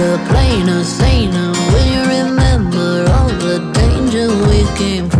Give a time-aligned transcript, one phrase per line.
[0.00, 5.19] the plainer, saner will you remember all the danger we came from.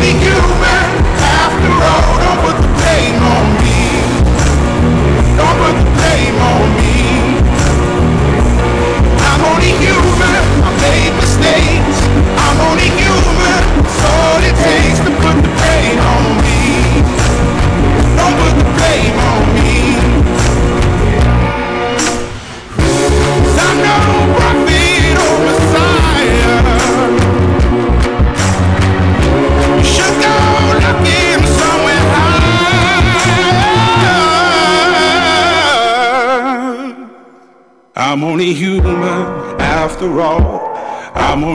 [0.00, 0.88] Only human
[1.20, 2.16] after all.
[2.24, 3.76] Don't put the blame on me.
[5.36, 6.49] Don't put the blame on me.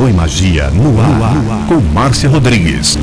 [0.00, 2.96] Tarô e Magia no ar, no ar, com Márcia Rodrigues.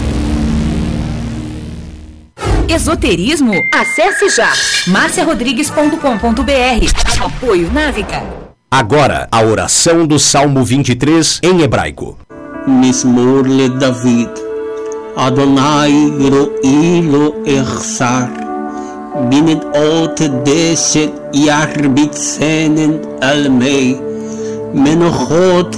[2.67, 3.53] Esoterismo?
[3.71, 4.51] Acesse já
[4.87, 7.23] marciarodrigues.com.br.
[7.23, 8.23] Apoio Návica.
[8.71, 12.17] Agora, a oração do Salmo 23 em hebraico.
[12.67, 14.31] Mismor le David.
[15.15, 15.93] Adonai
[16.31, 18.27] ro'ilo echsar.
[19.29, 24.01] Binet ot deshet yarbit senen almei.
[24.73, 25.77] Menochot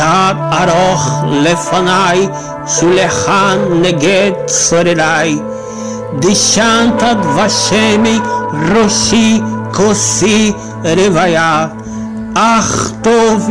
[0.00, 2.28] תת ארוך לפניי,
[2.66, 5.38] שולחן נגד צורריי.
[6.18, 8.18] דשנת דבשמי
[8.74, 9.40] ראשי
[9.74, 10.52] כוסי
[10.84, 11.66] רוויה.
[12.34, 13.50] אך טוב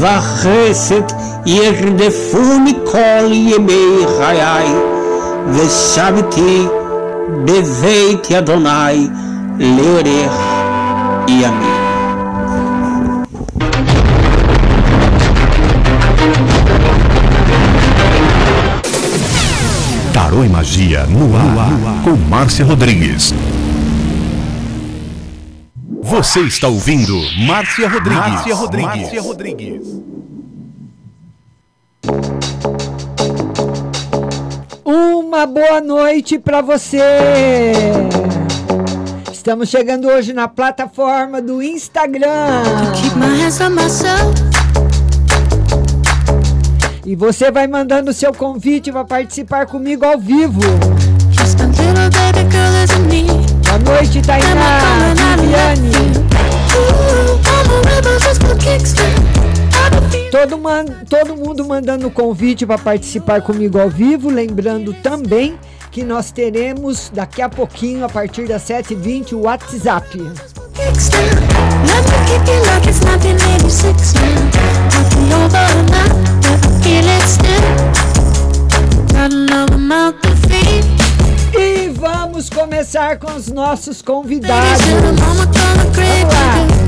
[0.00, 1.12] וחסד
[1.46, 4.68] ירדפוני כל ימי חיי,
[5.52, 6.66] ושבתי
[7.44, 9.08] בבית אדוני
[9.58, 10.40] לאורך
[11.28, 11.85] ימים.
[20.26, 23.32] Tarô e Magia no ar, com Márcia Rodrigues.
[26.02, 27.14] Você está ouvindo
[27.46, 28.18] Márcia Rodrigues.
[28.18, 29.00] Márcia Rodrigues.
[29.02, 30.02] Márcia Rodrigues.
[34.84, 37.02] Uma boa noite para você.
[39.32, 42.64] Estamos chegando hoje na plataforma do Instagram.
[47.06, 50.58] E você vai mandando seu convite para participar comigo ao vivo.
[53.62, 55.92] Boa noite, Tainá, Viviane.
[60.32, 64.28] Todo, man, todo mundo mandando convite para participar comigo ao vivo.
[64.28, 65.56] Lembrando também
[65.92, 70.18] que nós teremos daqui a pouquinho, a partir das 7h20, o WhatsApp.
[81.58, 84.82] E vamos começar com os nossos convidados.
[84.82, 85.46] Vamos
[86.34, 86.86] lá.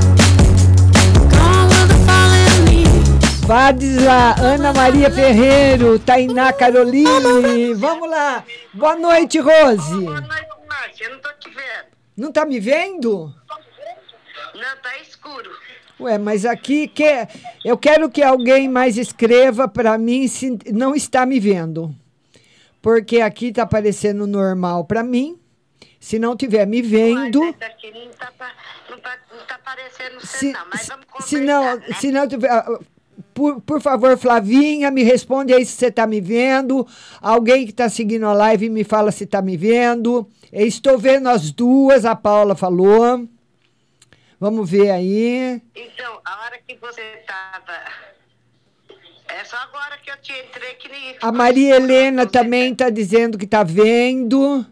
[3.49, 7.73] Vadisla, Ana Maria Ferreiro, Tainá Caroline.
[7.75, 8.45] Vamos lá.
[8.75, 10.05] Boa noite, Rose.
[10.05, 11.09] Boa noite, Márcia.
[11.09, 11.87] Não tô te vendo.
[12.15, 13.35] Não tá me vendo?
[14.55, 15.51] Não, tá escuro.
[16.01, 17.27] Ué, mas aqui que
[17.65, 21.93] eu quero que alguém mais escreva para mim se não está me vendo.
[22.81, 25.37] Porque aqui tá aparecendo normal para mim.
[25.99, 28.53] Se não tiver me vendo, Mas aqui não tá, pa-
[28.89, 31.87] não tá, não tá aparecendo você se, não, mas vamos conversar, se não, né?
[31.99, 32.79] se não tiver, ah,
[33.35, 36.87] por, por favor, Flavinha, me responde aí se você está me vendo.
[37.21, 40.29] Alguém que está seguindo a live me fala se está me vendo.
[40.53, 43.27] Eu estou vendo as duas, a Paula falou.
[44.41, 45.61] Vamos ver aí.
[45.75, 47.73] Então, a hora que você tava...
[49.29, 51.17] É só agora que eu te entrei que nem...
[51.21, 54.65] A Maria Helena também está dizendo que está vendo.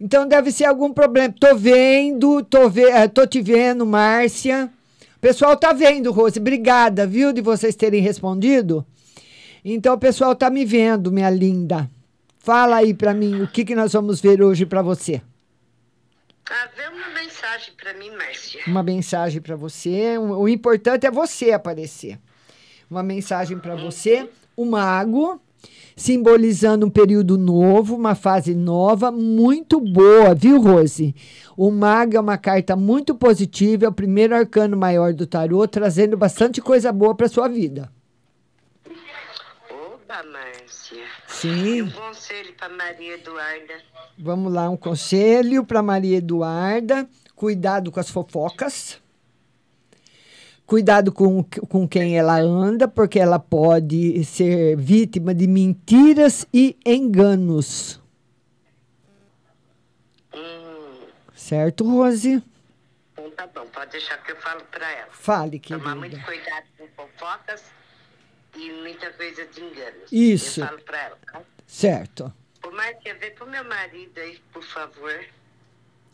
[0.00, 1.32] Então deve ser algum problema.
[1.38, 4.70] Tô vendo, tô, ve eh, tô te vendo, Márcia.
[5.16, 6.40] O pessoal tá vendo, Rose.
[6.40, 8.84] Obrigada, viu, de vocês terem respondido.
[9.62, 11.88] Então o pessoal tá me vendo, minha linda.
[12.38, 15.20] Fala aí para mim o que, que nós vamos ver hoje para você.
[16.76, 18.60] Vê uma mensagem pra mim, Márcia.
[18.66, 20.18] Uma mensagem para você.
[20.18, 22.18] O o importante é você aparecer.
[22.90, 24.28] Uma mensagem para você.
[24.56, 25.40] O mago,
[25.96, 31.14] simbolizando um período novo, uma fase nova, muito boa, viu, Rose?
[31.56, 36.16] O mago é uma carta muito positiva, é o primeiro arcano maior do tarô, trazendo
[36.16, 37.90] bastante coisa boa para sua vida.
[40.10, 41.04] Oba, Márcia.
[41.28, 41.82] Sim.
[41.82, 43.74] Um conselho pra Maria Eduarda.
[44.18, 47.08] Vamos lá, um conselho para Maria Eduarda.
[47.36, 49.00] Cuidado com as fofocas.
[50.66, 58.00] Cuidado com, com quem ela anda, porque ela pode ser vítima de mentiras e enganos.
[60.34, 62.42] Hum, Certo, Rose?
[63.12, 65.08] então tá bom, pode deixar que eu falo pra ela.
[65.12, 66.26] Fale, Tomar muito querida.
[66.26, 67.62] cuidado com fofocas
[68.60, 70.12] e muita coisa de enganos.
[70.12, 70.60] Isso.
[70.60, 71.42] Eu falo pra ela, tá?
[71.66, 72.32] Certo.
[72.62, 75.24] Ô, Márcia, vê pro meu marido aí, por favor.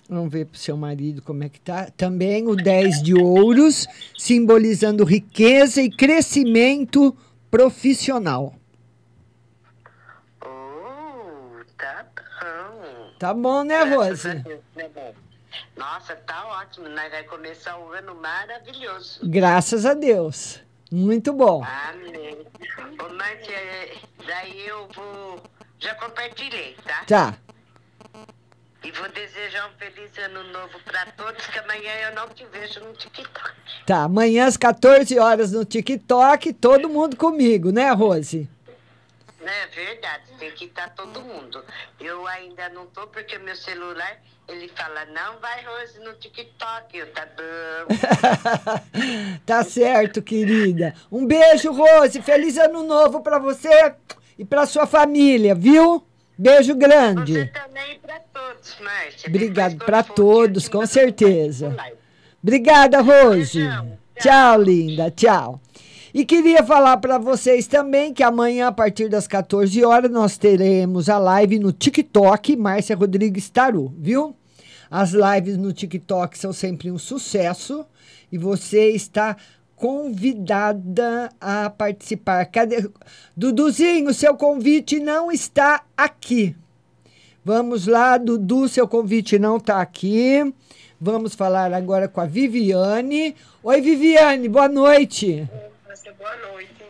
[0.09, 1.91] Vamos ver pro seu marido como é que tá.
[1.97, 7.17] Também o 10 de ouros, simbolizando riqueza e crescimento
[7.51, 8.55] profissional.
[10.41, 13.13] Oh, tá bom.
[13.19, 14.29] Tá bom, né, Rose?
[14.29, 14.45] Né?
[15.77, 16.89] Nossa, tá ótimo.
[16.89, 19.21] Nós vai começar um ano maravilhoso.
[19.25, 20.65] Graças a Deus.
[20.90, 21.64] Muito bom.
[21.64, 22.46] Amém.
[23.05, 23.57] Ô, Márcia,
[24.27, 25.42] daí eu vou.
[25.79, 27.05] Já compartilhei, tá?
[27.07, 27.35] Tá.
[28.85, 32.81] E vou desejar um feliz ano novo pra todos, que amanhã eu não te vejo
[32.81, 33.51] no TikTok.
[33.85, 38.49] Tá, amanhã às 14 horas no TikTok, todo mundo comigo, né, Rose?
[39.51, 41.65] É verdade, tem que estar todo mundo.
[42.01, 46.97] Eu ainda não tô porque meu celular, ele fala, não vai, Rose, no TikTok.
[46.97, 47.95] Eu, tá bom.
[49.47, 50.95] tá certo, querida.
[51.11, 52.21] Um beijo, Rose.
[52.23, 53.95] Feliz ano novo para você
[54.39, 56.05] e para sua família, viu?
[56.39, 57.33] Beijo grande.
[57.33, 59.29] Você também para todos, Márcia.
[59.29, 61.75] Obrigado para todos, com certeza.
[62.43, 63.59] Obrigada, Rose.
[63.59, 63.99] Beijão.
[64.19, 65.11] Tchau, linda.
[65.11, 65.61] Tchau.
[66.14, 71.09] E queria falar para vocês também que amanhã, a partir das 14 horas, nós teremos
[71.09, 74.35] a live no TikTok, Márcia Rodrigues Taru, viu?
[74.90, 77.85] As lives no TikTok são sempre um sucesso
[78.31, 79.37] e você está
[79.75, 82.47] convidada a participar.
[82.47, 82.88] Cadê?
[83.37, 86.57] Duduzinho, seu convite não está aqui.
[87.45, 90.53] Vamos lá, Dudu, seu convite não está aqui.
[91.01, 93.37] Vamos falar agora com a Viviane.
[93.62, 95.49] Oi, Viviane, boa noite.
[96.05, 96.85] Boa noite.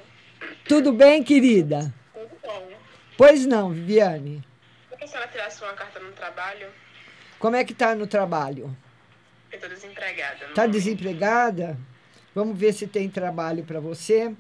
[0.69, 1.95] Tudo bem, querida?
[2.13, 2.69] Tudo bom.
[3.17, 4.43] Pois não, Viviane.
[4.91, 6.67] Eu a senhora tirasse uma carta no trabalho.
[7.39, 8.77] Como é que tá no trabalho?
[9.53, 10.47] Eu tô desempregada.
[10.55, 11.79] Tá desempregada?
[12.35, 14.35] Vamos ver se tem trabalho para você.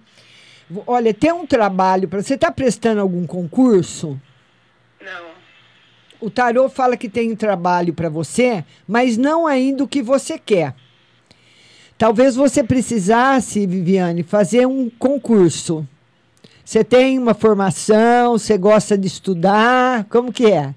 [0.84, 2.34] Olha, tem um trabalho para você.
[2.34, 4.20] Está prestando algum concurso?
[5.00, 5.30] Não.
[6.20, 10.38] O tarô fala que tem um trabalho para você, mas não ainda o que você
[10.38, 10.74] quer.
[11.98, 15.86] Talvez você precisasse, Viviane, fazer um concurso.
[16.64, 20.74] Você tem uma formação, você gosta de estudar, como que é?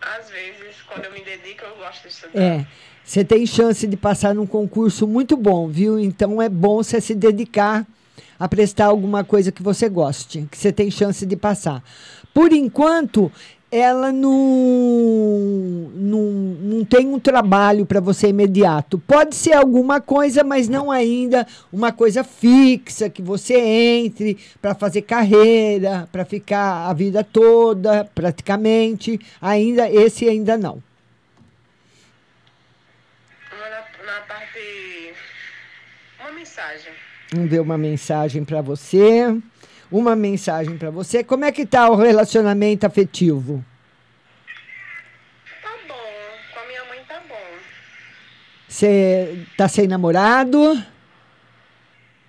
[0.00, 2.40] Às vezes, quando eu me dedico, eu gosto de estudar.
[2.40, 2.66] É.
[3.04, 5.98] Você tem chance de passar num concurso muito bom, viu?
[5.98, 7.86] Então é bom você se dedicar
[8.38, 11.82] a prestar alguma coisa que você goste, que você tem chance de passar.
[12.34, 13.32] Por enquanto,
[13.70, 14.30] ela não,
[15.94, 18.98] não, não tem um trabalho para você imediato.
[18.98, 25.02] Pode ser alguma coisa, mas não ainda uma coisa fixa que você entre para fazer
[25.02, 29.20] carreira, para ficar a vida toda, praticamente.
[29.40, 30.82] Ainda esse ainda não.
[33.52, 35.12] Na, na parte
[36.20, 36.92] uma mensagem.
[37.32, 39.36] Vamos ver uma mensagem para você
[39.90, 41.24] uma mensagem para você.
[41.24, 43.64] Como é que tá o relacionamento afetivo?
[45.62, 45.94] Tá bom.
[46.54, 47.34] Com a minha mãe tá bom.
[48.68, 50.58] Você tá sem namorado?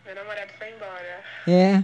[0.06, 1.24] Meu namorado foi embora.
[1.48, 1.84] É.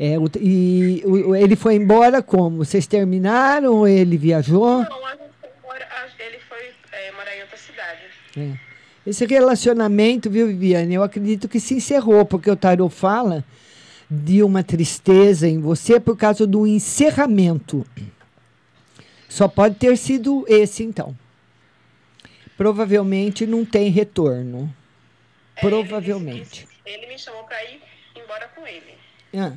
[0.00, 2.64] É, o, e o, ele foi embora como?
[2.64, 4.82] Vocês terminaram ou ele viajou?
[4.82, 5.86] Não, a gente foi embora,
[6.18, 8.00] ele foi é, morar em outra cidade.
[8.36, 8.58] É.
[9.06, 13.44] Esse relacionamento, viu, Viviane, eu acredito que se encerrou, porque o Tarot fala
[14.08, 17.84] de uma tristeza em você por causa do encerramento.
[19.28, 21.16] Só pode ter sido esse, então.
[22.56, 24.74] Provavelmente não tem retorno.
[25.56, 26.66] É, Provavelmente.
[26.84, 27.82] Ele, ele, me chamou para ir
[28.14, 28.94] embora com ele.
[29.34, 29.52] Ah.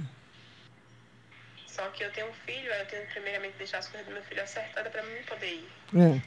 [1.68, 4.24] Só que eu tenho um filho, eu tenho que primeiramente deixar as coisas do meu
[4.24, 5.68] filho acertadas para mim poder ir.
[5.96, 6.22] É.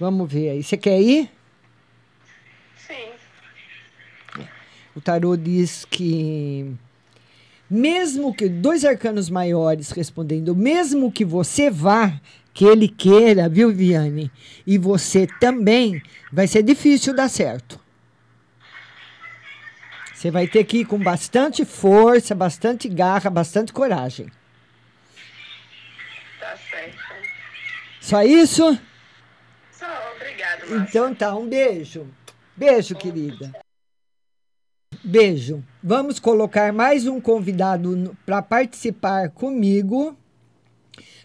[0.00, 0.62] Vamos ver aí.
[0.62, 1.30] Você quer ir?
[2.76, 3.12] Sim.
[4.96, 6.74] O tarô diz que
[7.70, 12.20] mesmo que dois arcanos maiores respondendo, mesmo que você vá,
[12.54, 14.30] que ele queira, viu, Viane?
[14.66, 16.02] E você também,
[16.32, 17.78] vai ser difícil dar certo.
[20.14, 24.26] Você vai ter que ir com bastante força, bastante garra, bastante coragem.
[26.40, 26.98] Tá certo.
[28.00, 28.76] Só isso?
[29.70, 30.68] Só, obrigado.
[30.68, 30.76] Márcia.
[30.88, 32.08] Então tá, um beijo.
[32.56, 33.52] Beijo, querida.
[35.10, 35.64] Beijo.
[35.82, 40.14] Vamos colocar mais um convidado para participar comigo.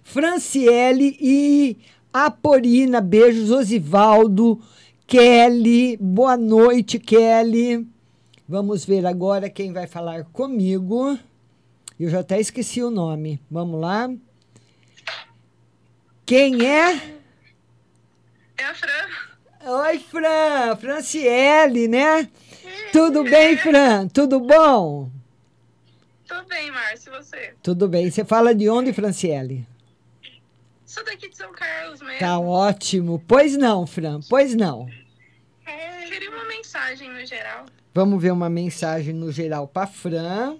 [0.01, 1.75] Franciele e
[2.13, 3.01] Aporina.
[3.01, 4.57] Beijos, Osivaldo,
[5.05, 5.97] Kelly.
[5.97, 7.85] Boa noite, Kelly.
[8.47, 11.19] Vamos ver agora quem vai falar comigo.
[11.99, 13.37] Eu já até esqueci o nome.
[13.51, 14.09] Vamos lá.
[16.25, 17.17] Quem é?
[18.57, 19.09] É a Fran.
[19.65, 20.75] Oi, Fran.
[20.77, 22.29] Franciele, né?
[22.93, 24.07] Tudo bem, Fran?
[24.07, 25.09] Tudo bom?
[26.27, 27.53] Tudo bem, Márcio, e você?
[27.63, 28.11] Tudo bem.
[28.11, 29.65] Você fala de onde, Franciele?
[30.85, 32.19] Sou daqui de São Carlos mesmo.
[32.19, 33.19] Tá ótimo.
[33.27, 34.87] Pois não, Fran, pois não.
[35.65, 37.65] É, queria uma mensagem no geral.
[37.95, 40.57] Vamos ver uma mensagem no geral para Fran.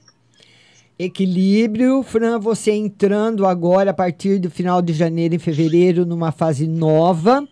[0.98, 2.02] Equilíbrio.
[2.02, 7.48] Fran, você entrando agora a partir do final de janeiro e fevereiro numa fase nova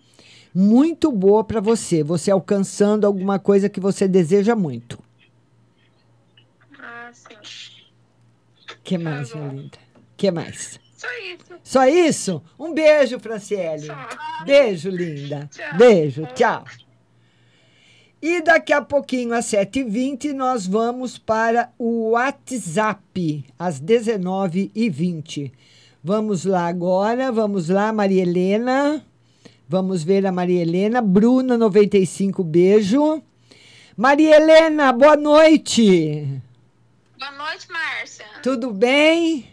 [0.53, 4.99] muito boa para você, você alcançando alguma coisa que você deseja muito.
[6.79, 7.35] Ah, sim.
[8.83, 9.77] que mais, tá minha linda?
[10.17, 10.79] que mais?
[10.95, 11.59] Só isso.
[11.63, 12.43] Só isso?
[12.59, 13.87] Um beijo, Franciele.
[13.87, 14.07] Só.
[14.45, 15.49] Beijo, linda.
[15.51, 15.77] Tchau.
[15.77, 16.63] Beijo, tchau.
[18.21, 25.51] E daqui a pouquinho, às 7h20, nós vamos para o WhatsApp, às 19h20.
[26.03, 29.03] Vamos lá agora, vamos lá, Maria Helena.
[29.71, 31.01] Vamos ver a Maria Helena.
[31.01, 33.23] Bruna, 95, beijo.
[33.95, 36.41] Maria Helena, boa noite.
[37.17, 38.25] Boa noite, Márcia.
[38.43, 39.49] Tudo bem?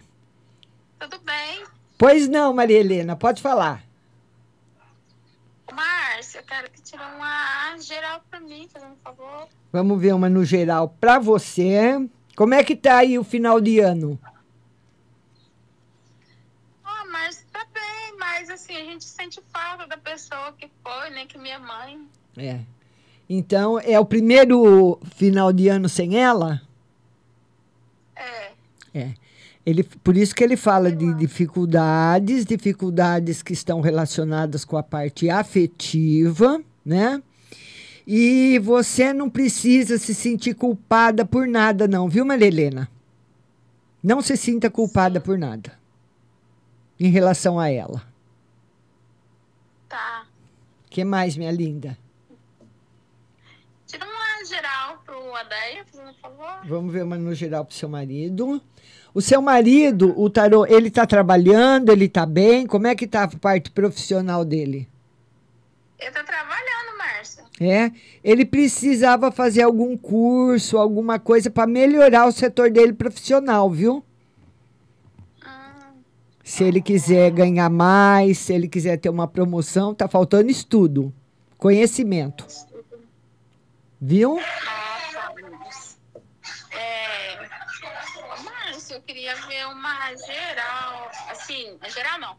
[0.99, 1.63] Tudo bem.
[1.97, 3.85] Pois não, Maria Helena, pode falar.
[5.73, 9.47] Márcia, eu quero que tire uma geral para mim, fazendo um favor.
[9.73, 11.95] Vamos ver uma no geral para você.
[12.35, 14.19] Como é que tá aí o final de ano?
[16.85, 21.27] Ah, Márcia, tá bem, mas assim, a gente sente falta da pessoa que foi, né,
[21.27, 22.07] que minha mãe.
[22.37, 22.61] É.
[23.29, 26.63] Então, é o primeiro final de ano sem ela?
[28.17, 28.53] É.
[28.95, 29.15] É.
[29.67, 35.29] Ele, por isso que ele fala de dificuldades, dificuldades que estão relacionadas com a parte
[35.29, 37.23] afetiva, né?
[38.07, 42.89] E você não precisa se sentir culpada por nada, não, viu, Maria Helena?
[44.03, 45.79] Não se sinta culpada por nada
[46.99, 48.08] em relação a ela.
[49.89, 50.27] Tá.
[50.91, 51.97] que mais, minha linda?
[53.87, 56.61] Tira uma geral pro Adair, fazendo um favor.
[56.67, 58.61] Vamos ver uma no geral pro seu marido.
[59.15, 62.67] O seu marido, o tarô, ele está trabalhando, ele está bem?
[62.67, 64.87] Como é que está a parte profissional dele?
[65.99, 67.45] Ele está trabalhando, Márcia.
[67.59, 67.91] É,
[68.23, 74.05] ele precisava fazer algum curso, alguma coisa para melhorar o setor dele profissional, viu?
[76.49, 81.15] Se ele quiser ganhar mais, se ele quiser ter uma promoção, tá faltando estudo,
[81.59, 82.47] conhecimento.
[84.01, 84.41] Viu?
[86.71, 87.49] É,
[88.43, 92.37] Márcio, eu queria ver uma geral, assim, geral não.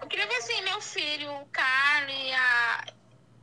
[0.00, 2.84] Eu queria ver assim, meu filho, o Carlos e a,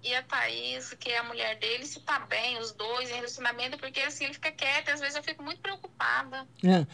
[0.04, 3.78] e a Thaís, que é a mulher dele, se tá bem, os dois, em relacionamento,
[3.78, 6.48] porque assim, ele fica quieto, e às vezes eu fico muito preocupada.
[6.64, 6.86] É.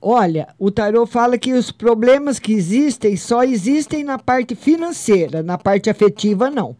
[0.00, 5.58] Olha, o tarô fala que os problemas que existem só existem na parte financeira, na
[5.58, 6.76] parte afetiva não.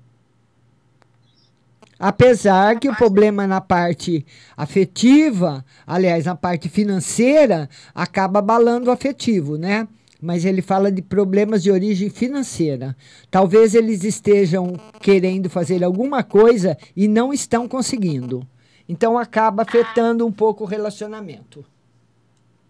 [1.98, 9.56] Apesar que o problema na parte afetiva, aliás, na parte financeira, acaba abalando o afetivo,
[9.56, 9.86] né?
[10.24, 12.96] Mas ele fala de problemas de origem financeira.
[13.30, 18.48] Talvez eles estejam querendo fazer alguma coisa e não estão conseguindo.
[18.88, 21.62] Então acaba afetando um pouco o relacionamento.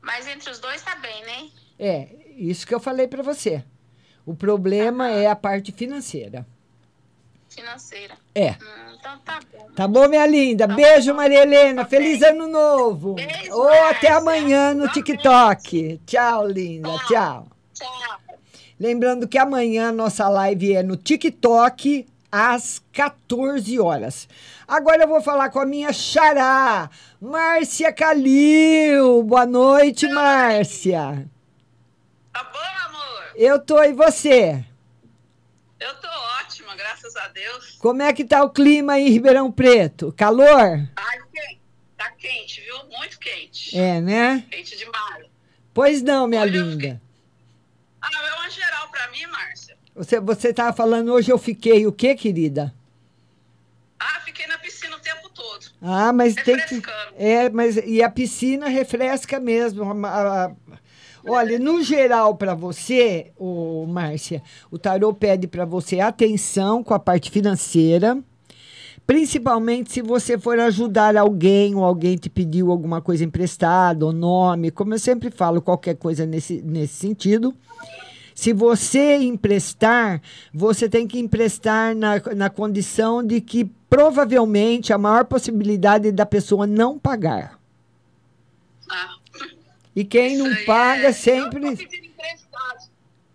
[0.03, 1.49] Mas entre os dois tá bem, né?
[1.79, 3.63] É, isso que eu falei para você.
[4.27, 6.45] O problema é a parte financeira.
[7.55, 8.15] Financeira.
[8.35, 8.51] É.
[8.51, 9.69] Hum, então tá bom.
[9.75, 10.67] Tá bom, minha linda?
[10.67, 11.85] Beijo, Maria Helena.
[11.85, 13.15] Feliz ano novo.
[13.15, 16.01] Beijo, Ou até amanhã no TikTok.
[16.07, 16.91] Tchau, linda.
[17.07, 17.49] Tchau.
[17.73, 18.21] Tchau.
[18.79, 24.29] Lembrando que amanhã nossa live é no TikTok às 14 horas.
[24.67, 26.91] Agora eu vou falar com a minha xará,
[27.21, 29.23] Márcia Calil.
[29.23, 31.29] Boa noite, Márcia.
[32.33, 33.33] Tá bom, amor?
[33.37, 34.65] Eu tô e você?
[35.79, 36.09] Eu tô
[37.15, 37.77] graças a Deus.
[37.79, 40.13] Como é que tá o clima aí em Ribeirão Preto?
[40.17, 40.89] Calor?
[40.97, 41.61] Ai, quente.
[41.97, 42.77] Tá quente, viu?
[42.99, 43.77] Muito quente.
[43.79, 44.45] É, né?
[44.51, 45.27] Quente demais.
[45.73, 47.01] Pois não, minha linda.
[48.01, 49.77] Ah, é uma geral pra mim, Márcia.
[49.95, 52.75] Você, você tava falando hoje eu fiquei o quê, querida?
[53.99, 55.67] Ah, fiquei na piscina o tempo todo.
[55.81, 56.51] Ah, mas tem que.
[56.75, 57.15] Refrescando.
[57.17, 59.85] É, mas e a piscina refresca mesmo.
[60.07, 60.53] A- a-
[61.27, 66.99] olha, no geral para você, o Márcia, o tarô pede para você atenção com a
[66.99, 68.19] parte financeira.
[69.07, 74.71] Principalmente se você for ajudar alguém ou alguém te pediu alguma coisa emprestada, ou nome,
[74.71, 77.55] como eu sempre falo, qualquer coisa nesse, nesse sentido.
[78.35, 80.21] Se você emprestar,
[80.53, 86.67] você tem que emprestar na, na condição de que provavelmente a maior possibilidade da pessoa
[86.67, 87.61] não pagar.
[88.91, 89.15] Ah,
[89.95, 91.77] E quem não paga sempre.
[91.77, 92.91] pedindo emprestado.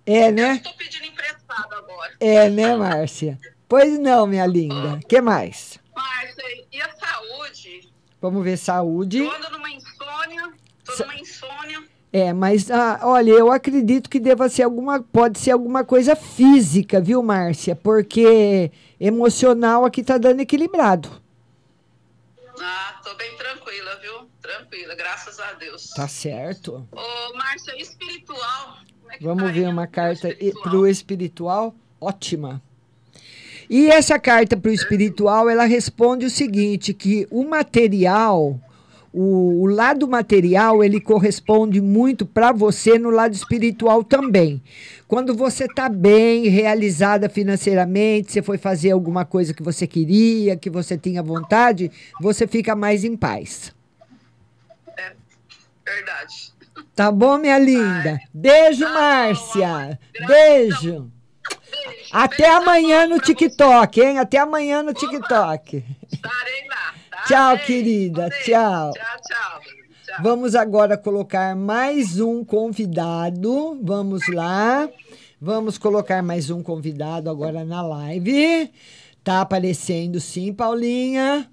[0.06, 0.56] É, né?
[0.56, 2.14] Estou pedindo emprestado agora.
[2.20, 3.40] É, né, Márcia?
[3.68, 5.00] Pois não, minha linda.
[5.08, 5.80] que mais?
[5.96, 7.90] Márcia, e a saúde?
[8.22, 9.20] Vamos ver saúde.
[9.20, 11.84] Eu ando numa insônia, tô numa insônia.
[12.12, 17.00] É, mas ah, olha, eu acredito que deva ser alguma, pode ser alguma coisa física,
[17.00, 17.76] viu, Márcia?
[17.76, 21.22] Porque emocional aqui tá dando equilibrado.
[22.60, 24.29] Ah, tô bem tranquila, viu?
[24.50, 25.92] Tranquila, graças a Deus.
[25.92, 26.88] Tá certo.
[26.92, 28.80] Ô, Márcia, espiritual?
[29.12, 31.76] É Vamos tá ver uma carta para o espiritual.
[32.02, 32.60] Ótima.
[33.70, 38.60] E essa carta para o espiritual, ela responde o seguinte, que o material,
[39.14, 44.60] o, o lado material ele corresponde muito para você no lado espiritual também.
[45.08, 50.72] Quando você está bem, realizada financeiramente, você foi fazer alguma coisa que você queria, que
[50.72, 53.78] você tinha vontade, você fica mais em paz.
[55.96, 56.54] Verdade.
[56.96, 58.20] Tá bom, minha linda?
[58.34, 60.00] Beijo, Márcia.
[60.28, 61.12] Beijo.
[62.12, 64.20] Até amanhã no TikTok, hein?
[64.20, 65.84] Até amanhã no TikTok.
[66.12, 66.94] Estarei lá.
[67.12, 67.24] Tá?
[67.28, 67.66] Tchau, Beijo.
[67.66, 68.30] querida.
[68.30, 68.46] Beijo.
[68.46, 68.92] Tchau.
[68.94, 69.62] Tchau, tchau.
[70.06, 70.18] tchau.
[70.22, 73.80] Vamos agora colocar mais um convidado.
[73.84, 74.90] Vamos lá.
[75.40, 78.72] Vamos colocar mais um convidado agora na live.
[79.24, 81.50] Tá aparecendo sim, Paulinha.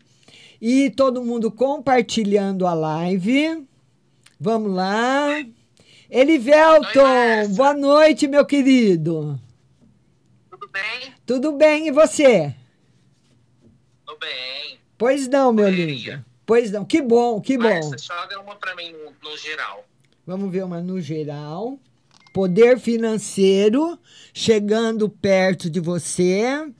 [0.61, 3.66] E todo mundo compartilhando a live.
[4.38, 5.44] Vamos lá.
[6.11, 9.40] Elivelton, boa noite, meu querido.
[10.51, 11.14] Tudo bem?
[11.25, 12.55] Tudo bem, e você?
[14.05, 14.79] Tudo bem.
[14.99, 16.22] Pois não, meu lindo.
[16.44, 17.64] Pois não, que bom, que bom.
[17.64, 19.85] Márcia, joga uma pra mim no, no geral.
[20.27, 21.79] Vamos ver uma no geral.
[22.33, 23.99] Poder financeiro
[24.35, 26.70] chegando perto de você.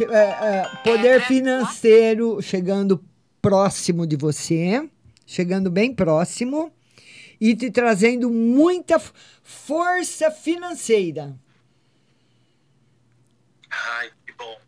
[0.00, 3.02] É, é, poder financeiro chegando
[3.40, 4.88] próximo de você.
[5.24, 6.72] Chegando bem próximo.
[7.40, 9.00] E te trazendo muita
[9.42, 11.34] força financeira.
[13.70, 14.60] Ai, que bom.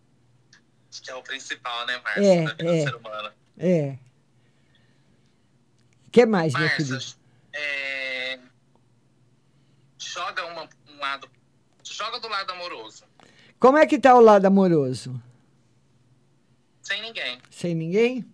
[0.91, 2.23] Acho que é o principal, né, Márcia?
[2.23, 2.77] É, da vida é.
[2.77, 3.33] do ser humano.
[3.59, 3.99] É.
[6.11, 7.15] que mais, meu Márcia, querido?
[7.53, 8.39] é,
[9.99, 11.29] joga uma, um lado.
[11.85, 13.05] Joga do lado amoroso.
[13.59, 15.21] Como é que tá o lado amoroso?
[16.83, 17.39] Sem ninguém.
[17.51, 18.32] Sem ninguém?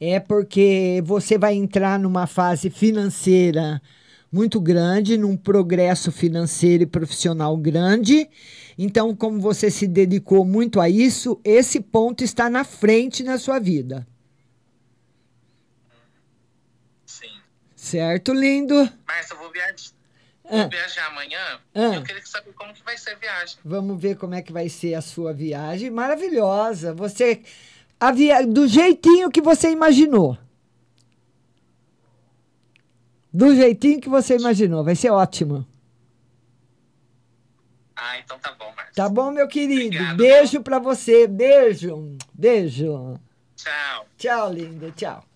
[0.00, 3.82] É porque você vai entrar numa fase financeira
[4.30, 8.28] muito grande, num progresso financeiro e profissional grande.
[8.76, 13.58] Então, como você se dedicou muito a isso, esse ponto está na frente na sua
[13.58, 14.06] vida.
[17.04, 17.26] Sim.
[17.74, 18.74] Certo, lindo?
[19.06, 19.98] Márcia, eu vou viajar.
[20.44, 20.62] Ah.
[20.62, 21.60] Vou viajar amanhã.
[21.74, 21.94] Ah.
[21.96, 23.58] Eu queria saber como que vai ser a viagem.
[23.64, 25.90] Vamos ver como é que vai ser a sua viagem.
[25.90, 26.94] Maravilhosa.
[26.94, 27.42] Você
[28.00, 28.46] a via...
[28.46, 30.36] do jeitinho que você imaginou.
[33.32, 34.82] Do jeitinho que você imaginou.
[34.84, 35.66] Vai ser ótimo.
[37.94, 38.92] Ah, então tá bom, Márcia.
[38.94, 39.96] Tá bom, meu querido?
[39.96, 41.26] Obrigado, Beijo pra você.
[41.26, 42.16] Beijo.
[42.32, 43.18] Beijo.
[43.56, 44.06] Tchau.
[44.16, 44.90] Tchau, linda.
[44.92, 45.27] Tchau.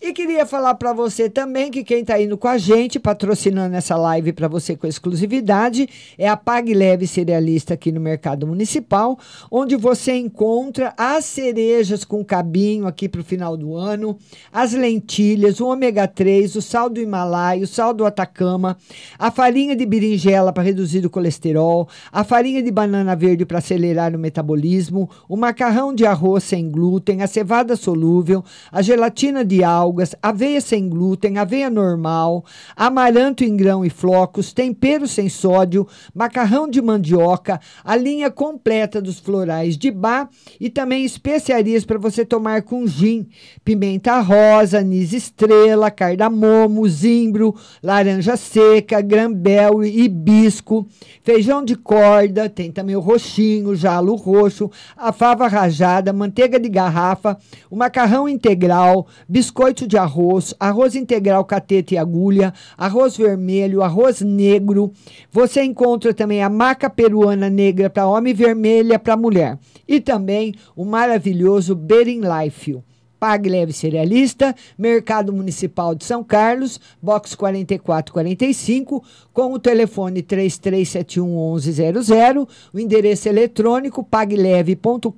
[0.00, 3.96] E queria falar para você também que quem está indo com a gente, patrocinando essa
[3.96, 9.18] live para você com exclusividade, é a Pague Leve Cerealista aqui no Mercado Municipal,
[9.50, 14.16] onde você encontra as cerejas com cabinho aqui para o final do ano,
[14.52, 18.78] as lentilhas, o ômega 3, o sal do Himalaia, o sal do Atacama,
[19.18, 24.14] a farinha de berinjela para reduzir o colesterol, a farinha de banana verde para acelerar
[24.14, 30.14] o metabolismo, o macarrão de arroz sem glúten, a cevada solúvel, a gelatina de algas,
[30.22, 32.44] aveia sem glúten, aveia normal,
[32.76, 39.18] amaranto em grão e flocos, tempero sem sódio, macarrão de mandioca, a linha completa dos
[39.18, 40.28] florais de bar
[40.60, 43.26] e também especiarias para você tomar com gin,
[43.64, 50.86] pimenta rosa, anis estrela, cardamomo, zimbro, laranja seca, grambel, hibisco,
[51.22, 57.38] feijão de corda, tem também o roxinho, jalo roxo, a fava rajada, manteiga de garrafa,
[57.70, 64.92] o macarrão integral, biscoito de arroz, arroz integral cateta e agulha, arroz vermelho, arroz negro.
[65.30, 69.58] Você encontra também a maca peruana negra para homem e vermelha para mulher.
[69.86, 72.78] E também o maravilhoso Bering Life.
[73.18, 79.02] Pague Leve Cerealista, Mercado Municipal de São Carlos, box 4445,
[79.32, 85.08] com o telefone 3371 1100, o endereço eletrônico pagleve.com.br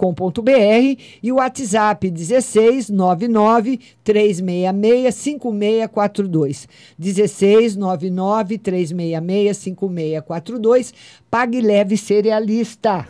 [1.22, 6.68] e o WhatsApp 1699 366 5642.
[6.98, 10.94] 1699 366 5642.
[11.30, 13.06] Pague Leve Cerealista.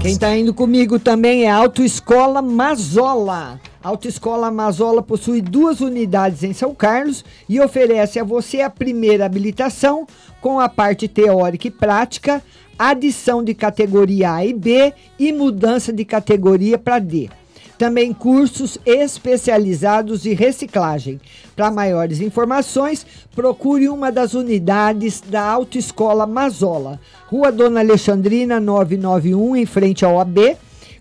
[0.00, 3.60] Quem está indo comigo também é a Autoescola Mazola.
[3.82, 9.24] A Autoescola Mazola possui duas unidades em São Carlos e oferece a você a primeira
[9.24, 10.06] habilitação
[10.40, 12.42] com a parte teórica e prática,
[12.78, 17.28] adição de categoria A e B e mudança de categoria para D.
[17.78, 21.20] Também cursos especializados de reciclagem.
[21.54, 26.98] Para maiores informações, procure uma das unidades da Autoescola Mazola,
[27.28, 30.56] Rua Dona Alexandrina 991, em frente ao AB,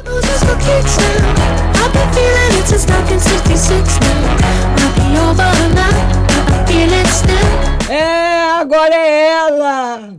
[7.88, 10.18] É, agora é ela!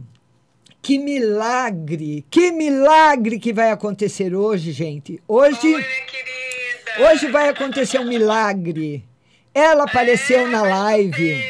[0.81, 2.25] Que milagre!
[2.31, 5.21] Que milagre que vai acontecer hoje, gente.
[5.27, 5.75] Hoje.
[5.75, 5.83] Oi,
[6.99, 9.05] hoje vai acontecer um milagre.
[9.55, 11.43] Ela apareceu é, na live.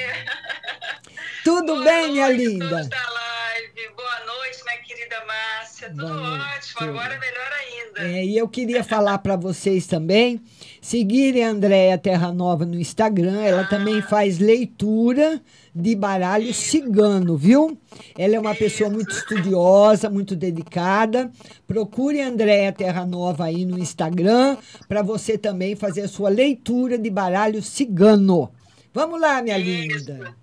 [1.44, 2.76] Tudo Boa bem, minha linda?
[2.76, 3.94] live.
[3.96, 5.88] Boa noite, minha querida Márcia.
[5.90, 8.18] Tudo ótimo, agora é melhor ainda.
[8.18, 10.40] É, e eu queria falar para vocês também
[10.86, 13.42] seguirem a Andréia Terra Nova no Instagram.
[13.42, 13.66] Ela ah.
[13.66, 15.42] também faz leitura
[15.74, 17.76] de baralho cigano, viu?
[18.16, 21.28] Ela é uma pessoa muito estudiosa, muito dedicada.
[21.66, 24.56] Procure Andréa Terra Nova aí no Instagram
[24.86, 28.54] para você também fazer a sua leitura de baralho cigano.
[28.94, 29.68] Vamos lá, minha Isso.
[29.68, 30.36] linda.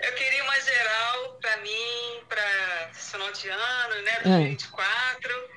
[0.00, 5.49] Eu queria uma geral para mim, para final de ano, né, 2024, é.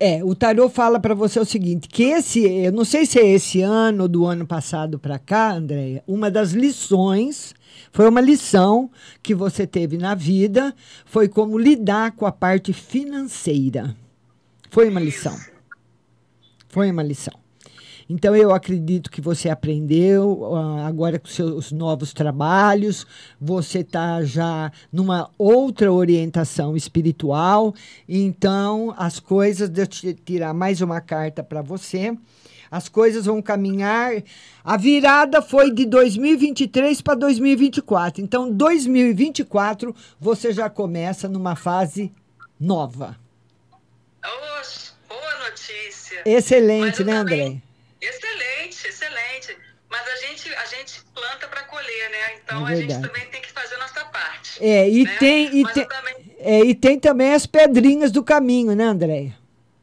[0.00, 3.26] É, o tarô fala para você o seguinte, que esse, eu não sei se é
[3.26, 7.54] esse ano ou do ano passado para cá, Andréia, uma das lições,
[7.92, 8.90] foi uma lição
[9.22, 10.74] que você teve na vida,
[11.04, 13.94] foi como lidar com a parte financeira.
[14.70, 15.36] Foi uma lição.
[16.70, 17.34] Foi uma lição.
[18.12, 23.06] Então, eu acredito que você aprendeu uh, agora com seus novos trabalhos,
[23.40, 27.72] você está já numa outra orientação espiritual.
[28.08, 32.12] Então, as coisas, deixa eu tirar mais uma carta para você.
[32.68, 34.10] As coisas vão caminhar.
[34.64, 38.24] A virada foi de 2023 para 2024.
[38.24, 42.12] Então, 2024 você já começa numa fase
[42.58, 43.16] nova.
[44.58, 46.22] Oxe, boa notícia.
[46.26, 47.60] Excelente, né, André?
[48.00, 49.58] Excelente, excelente.
[49.88, 52.39] Mas a gente, a gente planta para colher, né?
[52.50, 54.64] Então é a gente também tem que fazer a nossa parte.
[54.64, 55.16] É, e, né?
[55.18, 56.36] tem, e, tem, também...
[56.38, 59.38] é, e tem também as pedrinhas do caminho, né, Andréia?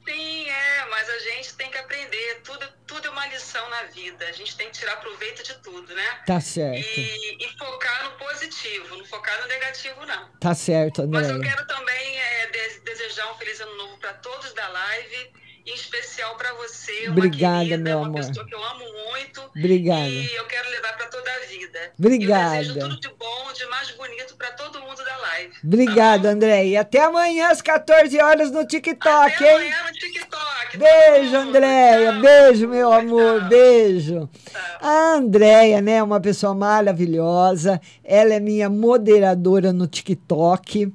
[0.06, 2.42] Sim, é, mas a gente tem que aprender.
[2.44, 4.26] Tudo, tudo é uma lição na vida.
[4.26, 6.20] A gente tem que tirar proveito de tudo, né?
[6.26, 7.00] Tá certo.
[7.00, 10.30] E, e focar no positivo, não focar no negativo, não.
[10.40, 11.28] Tá certo, Andréia.
[11.28, 12.48] Mas eu quero também é,
[12.84, 17.10] desejar um feliz ano novo para todos da live em especial para você.
[17.10, 18.26] Obrigada, querida, meu uma amor.
[18.26, 19.42] pessoa que eu amo muito.
[19.56, 20.08] Obrigada.
[20.08, 21.80] E eu quero levar para toda a vida.
[22.00, 22.56] Obrigada.
[22.56, 25.52] Eu desejo tudo de bom, de mais bonito para todo mundo da live.
[25.52, 26.68] Tá Obrigada, tá André.
[26.68, 29.56] E até amanhã às 14 horas no TikTok, até hein?
[29.58, 30.78] amanhã no TikTok.
[30.78, 32.12] Beijo, Andréia.
[32.14, 33.40] Beijo, meu amor.
[33.40, 33.50] Tchau.
[33.50, 34.30] Beijo.
[34.50, 34.62] Tchau.
[34.80, 37.82] A Andréia, né, é uma pessoa maravilhosa.
[38.04, 40.94] Ela é minha moderadora no TikTok.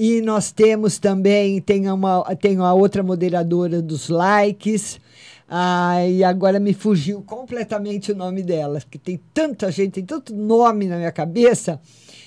[0.00, 5.00] E nós temos também, tem, uma, tem a outra moderadora dos likes.
[5.48, 10.32] Ah, e agora me fugiu completamente o nome dela, que tem tanta gente, tem tanto
[10.32, 11.80] nome na minha cabeça,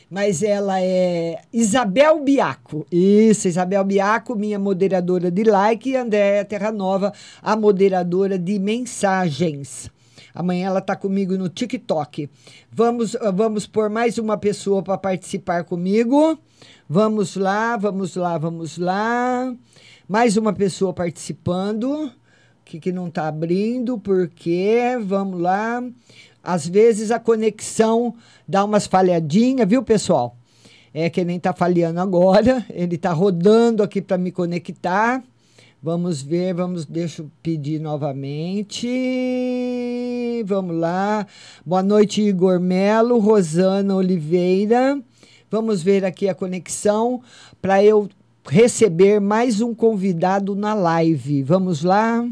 [0.10, 2.86] mas ela é Isabel Biaco.
[2.92, 9.90] Isso, Isabel Biaco, minha moderadora de like, e Andréa Terranova, a moderadora de mensagens.
[10.34, 12.30] Amanhã ela está comigo no TikTok.
[12.72, 16.40] Vamos, vamos por mais uma pessoa para participar comigo.
[16.88, 19.54] Vamos lá, vamos lá, vamos lá.
[20.08, 22.12] Mais uma pessoa participando.
[22.64, 25.84] Que, que não está abrindo, porque vamos lá.
[26.44, 28.16] Às vezes a conexão
[28.48, 30.38] dá umas falhadinhas, viu, pessoal?
[30.94, 32.66] É que nem está falhando agora.
[32.72, 35.24] Ele está rodando aqui para me conectar.
[35.84, 38.88] Vamos ver, vamos, deixa eu pedir novamente.
[40.46, 41.26] Vamos lá.
[41.66, 45.02] Boa noite, Igor Melo, Rosana Oliveira.
[45.50, 47.24] Vamos ver aqui a conexão
[47.60, 48.08] para eu
[48.48, 51.42] receber mais um convidado na live.
[51.42, 52.30] Vamos lá?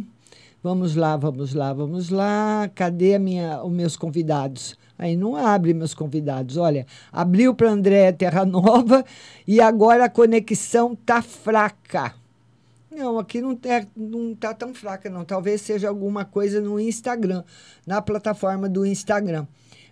[0.61, 2.69] Vamos lá, vamos lá, vamos lá.
[2.75, 4.77] Cadê a minha, os meus convidados?
[4.95, 6.55] Aí não abre meus convidados.
[6.55, 9.03] Olha, abriu para André Terra Nova
[9.47, 12.13] e agora a conexão tá fraca.
[12.91, 15.23] Não, aqui não está não tá tão fraca, não.
[15.23, 17.43] Talvez seja alguma coisa no Instagram,
[17.85, 19.45] na plataforma do Instagram.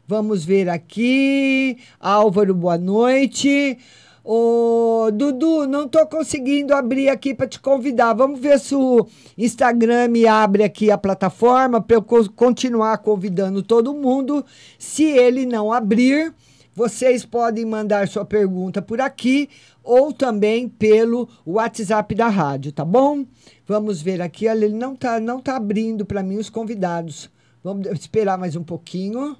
[0.07, 1.77] Vamos ver aqui.
[1.99, 3.77] Álvaro, boa noite.
[4.23, 8.13] Ô, Dudu, não estou conseguindo abrir aqui para te convidar.
[8.13, 12.01] Vamos ver se o Instagram me abre aqui a plataforma para eu
[12.35, 14.43] continuar convidando todo mundo.
[14.79, 16.33] Se ele não abrir,
[16.73, 19.49] vocês podem mandar sua pergunta por aqui
[19.87, 23.25] ou também pelo WhatsApp da rádio, tá bom?
[23.65, 24.47] Vamos ver aqui.
[24.47, 27.29] Olha, ele não está não tá abrindo para mim os convidados.
[27.63, 29.37] Vamos esperar mais um pouquinho.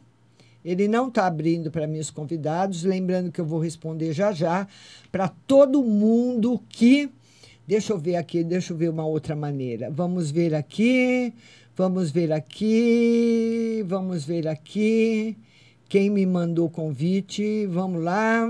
[0.64, 2.84] Ele não está abrindo para mim os convidados.
[2.84, 4.68] Lembrando que eu vou responder já já
[5.12, 7.10] para todo mundo que
[7.68, 9.92] Deixa eu ver aqui, deixa eu ver uma outra maneira.
[9.92, 11.34] Vamos ver aqui,
[11.76, 15.36] vamos ver aqui, vamos ver aqui.
[15.90, 17.66] Quem me mandou o convite?
[17.66, 18.50] Vamos lá.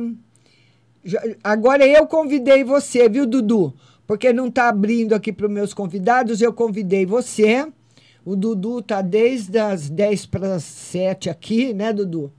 [1.44, 3.74] Agora eu convidei você, viu, Dudu?
[4.06, 7.68] Porque não está abrindo aqui para os meus convidados, eu convidei você.
[8.26, 12.32] O Dudu tá desde as 10 para as 7 aqui, né, Dudu?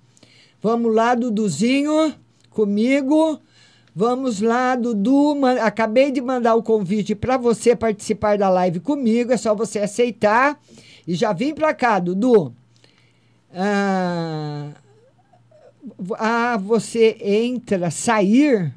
[0.61, 2.15] Vamos lá, Duduzinho,
[2.51, 3.41] comigo.
[3.95, 5.35] Vamos lá, Dudu.
[5.61, 9.33] Acabei de mandar o convite para você participar da live comigo.
[9.33, 10.61] É só você aceitar.
[11.07, 12.53] E já vim para cá, Dudu.
[13.53, 14.71] Ah,
[16.19, 18.73] ah, você entra, sair.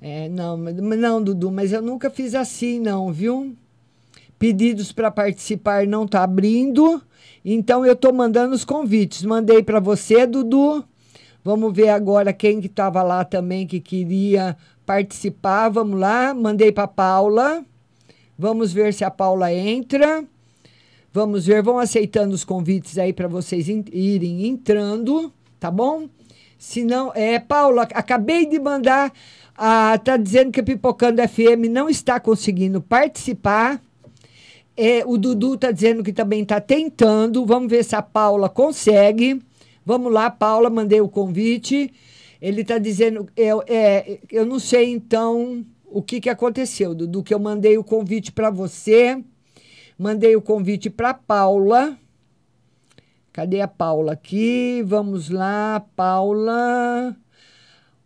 [0.00, 3.56] É, não, não, Dudu, mas eu nunca fiz assim, não, viu?
[4.38, 7.02] Pedidos para participar não tá abrindo.
[7.44, 9.22] Então eu tô mandando os convites.
[9.22, 10.84] Mandei para você, Dudu.
[11.42, 15.68] Vamos ver agora quem que estava lá também que queria participar.
[15.68, 17.64] Vamos lá, mandei para Paula.
[18.38, 20.24] Vamos ver se a Paula entra.
[21.12, 26.08] Vamos ver, vão aceitando os convites aí para vocês irem entrando, tá bom?
[26.58, 29.12] Se não, é, Paula, acabei de mandar,
[29.56, 33.80] ah, tá dizendo que a Pipocando FM não está conseguindo participar.
[34.76, 37.44] É, o Dudu tá dizendo que também está tentando.
[37.46, 39.40] Vamos ver se a Paula consegue.
[39.84, 41.92] Vamos lá, Paula, mandei o convite.
[42.40, 47.32] Ele está dizendo, eu, é, eu não sei então o que, que aconteceu, Dudu, que
[47.32, 49.22] eu mandei o convite para você,
[49.98, 51.96] mandei o convite para Paula.
[53.36, 54.82] Cadê a Paula aqui?
[54.86, 57.14] Vamos lá, Paula.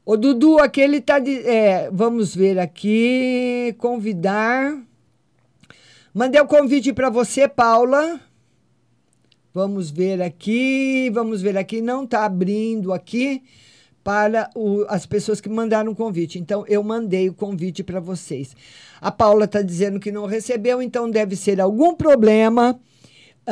[0.05, 1.47] O Dudu, aquele tá de.
[1.47, 3.73] É, vamos ver aqui.
[3.79, 4.77] Convidar.
[6.13, 8.19] Mandei o convite para você, Paula.
[9.55, 11.81] Vamos ver aqui, vamos ver aqui.
[11.81, 13.41] Não está abrindo aqui
[14.03, 16.41] para o, as pessoas que mandaram o convite.
[16.41, 18.57] Então, eu mandei o convite para vocês.
[19.01, 22.81] A Paula está dizendo que não recebeu, então deve ser algum problema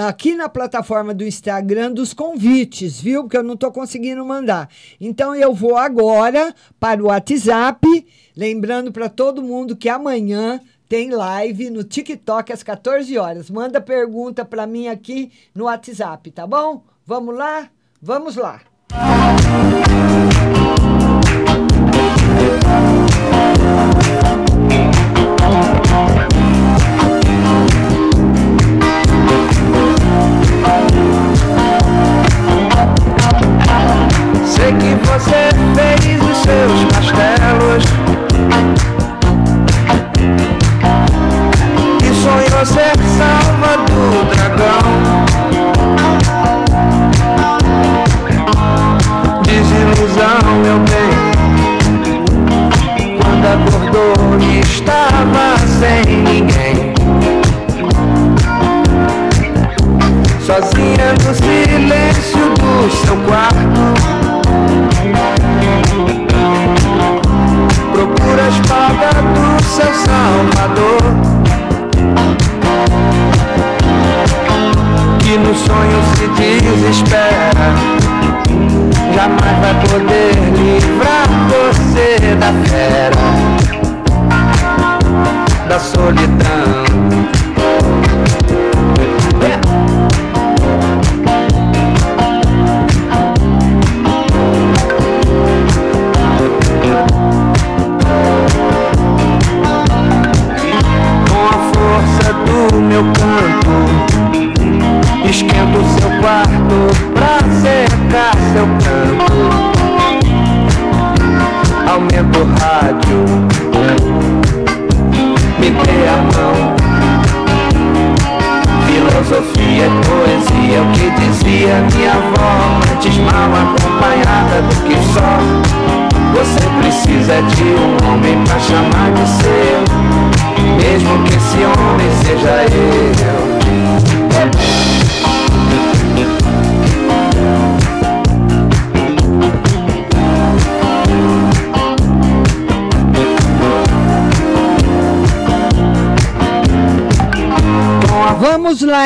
[0.06, 3.22] aqui na plataforma do Instagram dos convites, viu?
[3.22, 4.68] Porque eu não estou conseguindo mandar.
[5.00, 11.70] Então, eu vou agora para o WhatsApp, lembrando para todo mundo que amanhã tem live
[11.70, 13.50] no TikTok às 14 horas.
[13.50, 16.84] Manda pergunta para mim aqui no WhatsApp, tá bom?
[17.04, 17.68] Vamos lá?
[18.00, 18.60] Vamos lá.
[22.38, 23.07] Sei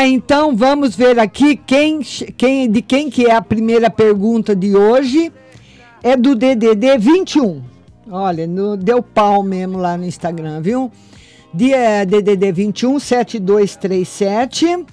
[0.07, 2.01] então, vamos ver aqui quem,
[2.37, 5.33] quem, de quem que é a primeira pergunta de hoje.
[6.03, 7.63] É do DDD 21.
[8.11, 10.91] Olha, no, deu pau mesmo lá no Instagram, viu?
[11.55, 14.87] DDD 21 7237.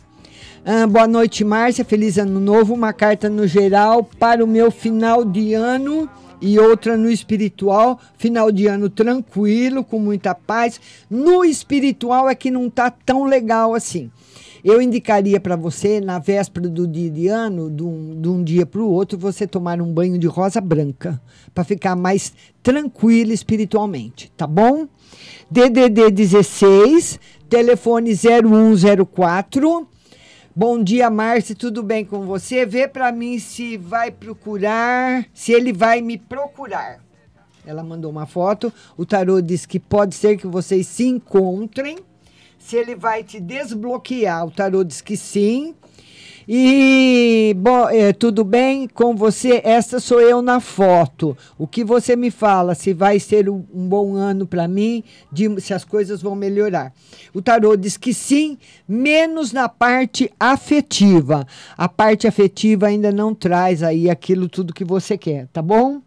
[0.66, 1.86] Ah, boa noite, Márcia.
[1.86, 2.74] Feliz ano novo.
[2.74, 6.10] Uma carta no geral para o meu final de ano
[6.42, 8.00] e outra no espiritual.
[8.18, 10.80] Final de ano tranquilo, com muita paz.
[11.10, 14.12] No espiritual é que não tá tão legal assim.
[14.64, 18.66] Eu indicaria para você, na véspera do dia de ano, de um, de um dia
[18.66, 21.22] para o outro, você tomar um banho de rosa branca,
[21.54, 24.88] para ficar mais tranquilo espiritualmente, tá bom?
[25.50, 29.88] DDD 16, telefone 0104.
[30.54, 32.66] Bom dia, Márcia, tudo bem com você?
[32.66, 37.00] Vê para mim se vai procurar, se ele vai me procurar.
[37.66, 38.74] Ela mandou uma foto.
[38.98, 41.98] O tarô diz que pode ser que vocês se encontrem
[42.60, 44.46] se ele vai te desbloquear.
[44.46, 45.74] O tarô diz que sim.
[46.52, 49.62] E bom, é, tudo bem com você?
[49.64, 51.38] Essa sou eu na foto.
[51.60, 52.74] O que você me fala?
[52.74, 55.04] Se vai ser um, um bom ano para mim?
[55.32, 56.92] De, se as coisas vão melhorar?
[57.36, 58.58] O tarô diz que sim,
[58.88, 61.46] menos na parte afetiva.
[61.78, 66.02] A parte afetiva ainda não traz aí aquilo tudo que você quer, tá bom?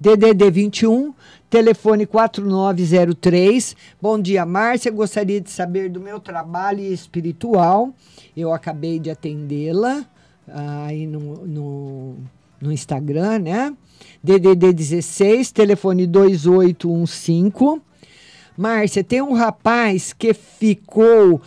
[0.00, 1.12] DDD 21
[1.50, 3.76] telefone 4903.
[4.00, 4.90] Bom dia, Márcia.
[4.90, 7.94] Gostaria de saber do meu trabalho espiritual.
[8.36, 10.04] Eu acabei de atendê-la
[10.48, 12.16] ah, aí no, no,
[12.60, 13.74] no Instagram, né?
[14.22, 17.82] DDD 16, telefone 2815.
[18.56, 21.40] Márcia, tem um rapaz que ficou,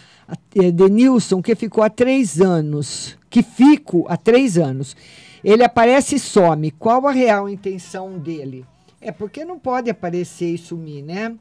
[0.55, 3.17] eh, Denilson, que ficou há três anos.
[3.29, 4.95] Que fico há três anos.
[5.43, 6.71] Ele aparece e some.
[6.71, 8.65] Qual a real intenção dele?
[9.01, 11.35] É porque não pode aparecer e sumir, né?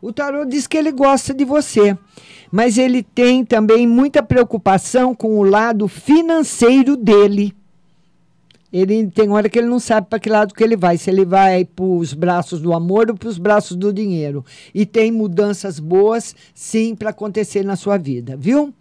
[0.00, 1.96] O tarô diz que ele gosta de você,
[2.52, 7.54] mas ele tem também muita preocupação com o lado financeiro dele.
[8.70, 11.24] Ele tem hora que ele não sabe para que lado que ele vai, se ele
[11.24, 14.44] vai para os braços do amor ou para os braços do dinheiro.
[14.74, 18.72] E tem mudanças boas, sim, para acontecer na sua vida, viu?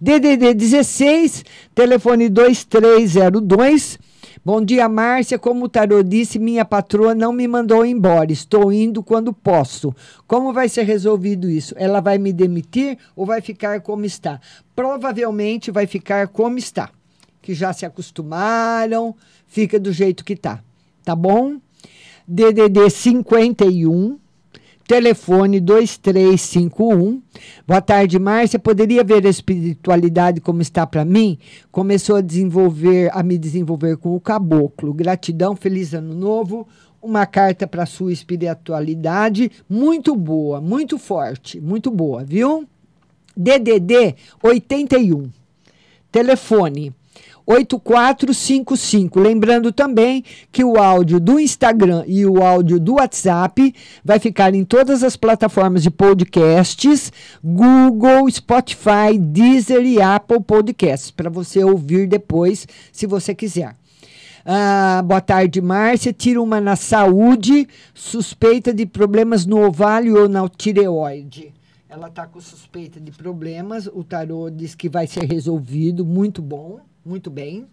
[0.00, 3.98] DDD 16, telefone 2302
[4.46, 5.40] Bom dia, Márcia.
[5.40, 8.30] Como o tarô disse, minha patroa não me mandou embora.
[8.30, 9.92] Estou indo quando posso.
[10.24, 11.74] Como vai ser resolvido isso?
[11.76, 14.40] Ela vai me demitir ou vai ficar como está?
[14.72, 16.90] Provavelmente vai ficar como está.
[17.42, 19.16] Que já se acostumaram,
[19.48, 20.62] fica do jeito que tá.
[21.04, 21.56] Tá bom?
[22.28, 24.16] DDD 51
[24.86, 27.20] telefone 2351.
[27.66, 28.58] Boa tarde, Márcia.
[28.58, 31.38] Poderia ver a espiritualidade como está para mim?
[31.72, 34.94] Começou a desenvolver, a me desenvolver com o caboclo.
[34.94, 36.66] Gratidão, feliz ano novo.
[37.02, 42.66] Uma carta para sua espiritualidade muito boa, muito forte, muito boa, viu?
[43.36, 45.30] DDD 81.
[46.10, 46.94] Telefone
[47.46, 49.20] 8455.
[49.20, 53.72] Lembrando também que o áudio do Instagram e o áudio do WhatsApp
[54.04, 61.30] vai ficar em todas as plataformas de podcasts, Google, Spotify, Deezer e Apple Podcasts, para
[61.30, 63.76] você ouvir depois, se você quiser.
[64.44, 66.12] Ah, boa tarde, Márcia.
[66.12, 71.52] Tira uma na saúde, suspeita de problemas no ovário ou na tireoide.
[71.88, 73.88] Ela está com suspeita de problemas.
[73.88, 77.66] O tarô diz que vai ser resolvido, muito bom muito bem,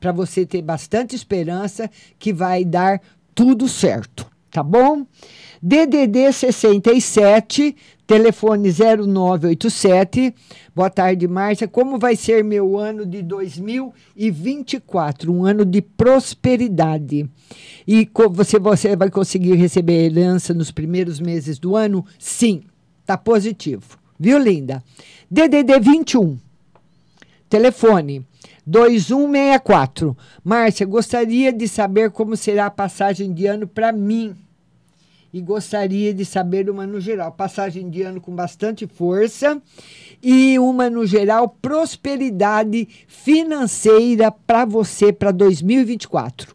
[0.00, 3.00] para você ter bastante esperança que vai dar
[3.34, 5.06] tudo certo, tá bom?
[5.62, 10.34] DDD 67, telefone 0987.
[10.74, 11.68] Boa tarde, Márcia.
[11.68, 15.32] Como vai ser meu ano de 2024?
[15.32, 17.30] Um ano de prosperidade.
[17.86, 22.04] E você, você vai conseguir receber herança nos primeiros meses do ano?
[22.18, 22.64] Sim,
[23.06, 23.96] tá positivo.
[24.18, 24.82] Viu, linda?
[25.30, 26.36] DDD 21.
[27.48, 28.26] Telefone
[28.66, 30.16] 2164.
[30.44, 34.36] Márcia, gostaria de saber como será a passagem de ano para mim.
[35.32, 37.32] E gostaria de saber uma no geral.
[37.32, 39.60] Passagem de ano com bastante força
[40.22, 46.54] e uma no geral prosperidade financeira para você para 2024.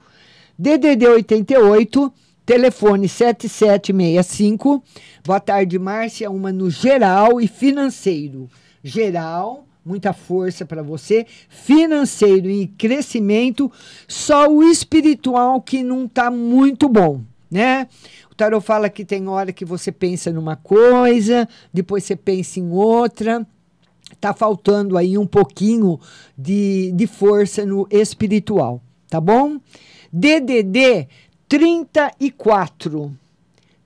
[0.58, 2.14] DDD 88,
[2.46, 4.84] telefone 7765.
[5.26, 6.30] Boa tarde, Márcia.
[6.30, 8.48] Uma no geral e financeiro.
[8.84, 13.72] Geral muita força para você, financeiro e crescimento,
[14.08, 17.88] só o espiritual que não está muito bom, né?
[18.30, 22.70] O tarot fala que tem hora que você pensa numa coisa, depois você pensa em
[22.70, 23.48] outra.
[24.22, 26.00] Tá faltando aí um pouquinho
[26.38, 29.60] de, de força no espiritual, tá bom?
[30.12, 31.08] DDD
[31.48, 33.12] 34,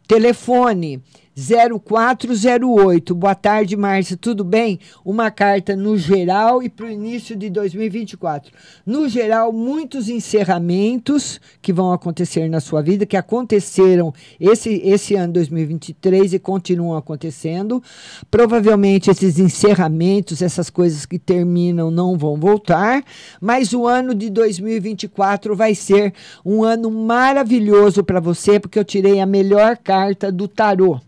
[0.07, 1.01] telefone
[1.35, 3.15] 0408.
[3.15, 4.17] Boa tarde, Márcia.
[4.17, 4.79] Tudo bem?
[5.03, 8.51] Uma carta no geral e para o início de 2024.
[8.85, 15.33] No geral, muitos encerramentos que vão acontecer na sua vida, que aconteceram esse, esse ano
[15.33, 17.81] 2023 e continuam acontecendo.
[18.29, 23.03] Provavelmente esses encerramentos, essas coisas que terminam, não vão voltar,
[23.39, 26.13] mas o ano de 2024 vai ser
[26.45, 30.99] um ano maravilhoso para você, porque eu tirei a melhor carta do tarô.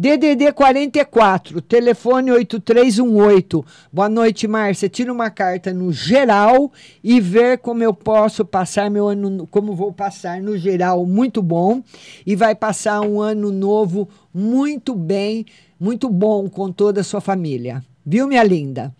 [0.00, 3.62] DDD 44, telefone 8318.
[3.92, 4.88] Boa noite, Márcia.
[4.88, 6.72] Tira uma carta no geral
[7.04, 11.82] e ver como eu posso passar meu ano, como vou passar no geral, muito bom.
[12.24, 15.44] E vai passar um ano novo muito bem,
[15.78, 17.84] muito bom com toda a sua família.
[18.02, 18.94] Viu, minha linda?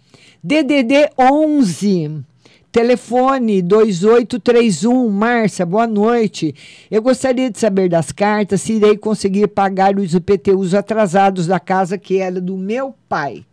[0.44, 2.24] DDD 11.
[2.72, 6.54] Telefone 2831, Márcia, boa noite.
[6.88, 11.98] Eu gostaria de saber das cartas se irei conseguir pagar os IPTUs atrasados da casa
[11.98, 13.44] que era do meu pai.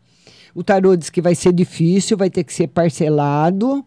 [0.53, 3.84] O tarô diz que vai ser difícil, vai ter que ser parcelado,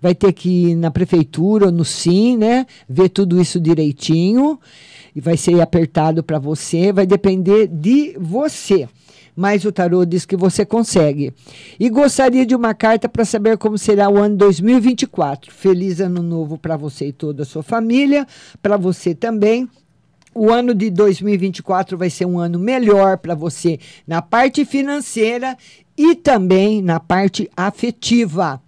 [0.00, 2.66] vai ter que ir na prefeitura ou no SIM, né?
[2.88, 4.58] Ver tudo isso direitinho.
[5.14, 8.88] E vai ser apertado para você, vai depender de você
[9.36, 11.32] mas o tarô diz que você consegue.
[11.78, 15.52] E gostaria de uma carta para saber como será o ano 2024.
[15.52, 18.26] Feliz ano novo para você e toda a sua família,
[18.62, 19.68] para você também.
[20.34, 25.58] O ano de 2024 vai ser um ano melhor para você na parte financeira
[25.94, 28.58] e também na parte afetiva.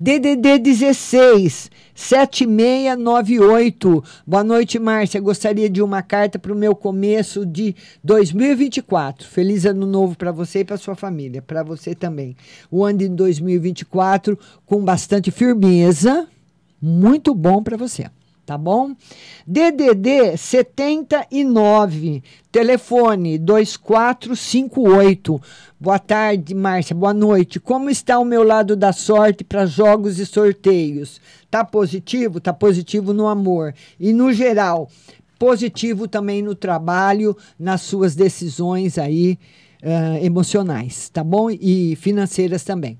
[0.00, 4.02] DDD 16 7698.
[4.26, 5.20] Boa noite, Márcia.
[5.20, 9.28] Gostaria de uma carta para o meu começo de 2024.
[9.28, 12.34] Feliz ano novo para você e para sua família, para você também.
[12.70, 16.26] O ano de 2024 com bastante firmeza,
[16.80, 18.06] muito bom para você
[18.50, 18.96] tá bom?
[19.46, 22.20] DDD 79,
[22.50, 25.40] telefone 2458.
[25.78, 26.96] Boa tarde, Márcia.
[26.96, 27.60] Boa noite.
[27.60, 31.20] Como está o meu lado da sorte para jogos e sorteios?
[31.48, 32.40] Tá positivo?
[32.40, 33.72] Tá positivo no amor.
[34.00, 34.90] E no geral,
[35.38, 39.38] positivo também no trabalho, nas suas decisões aí
[39.80, 41.52] uh, emocionais, tá bom?
[41.52, 42.98] E financeiras também.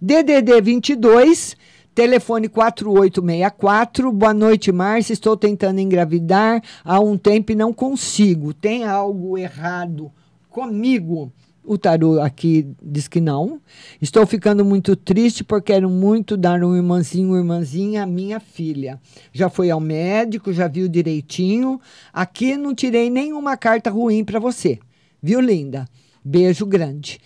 [0.00, 1.54] DDD 22
[1.96, 4.12] Telefone 4864.
[4.12, 5.14] Boa noite, Márcia.
[5.14, 8.52] Estou tentando engravidar há um tempo e não consigo.
[8.52, 10.12] Tem algo errado
[10.50, 11.32] comigo?
[11.64, 13.62] O tarô aqui diz que não.
[13.98, 19.00] Estou ficando muito triste porque quero muito dar um irmãzinho, uma irmãzinha à minha filha.
[19.32, 21.80] Já foi ao médico, já viu direitinho.
[22.12, 24.78] Aqui não tirei nenhuma carta ruim para você.
[25.22, 25.86] Viu, linda?
[26.22, 27.18] Beijo grande.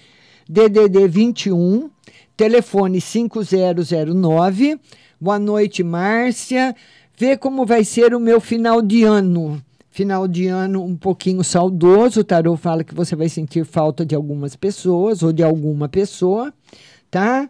[0.48, 1.90] DDD 21
[2.41, 4.80] telefone 5009.
[5.20, 6.74] Boa noite, Márcia.
[7.14, 9.62] Vê como vai ser o meu final de ano.
[9.91, 12.20] Final de ano um pouquinho saudoso.
[12.20, 16.51] O tarô fala que você vai sentir falta de algumas pessoas ou de alguma pessoa,
[17.11, 17.47] tá?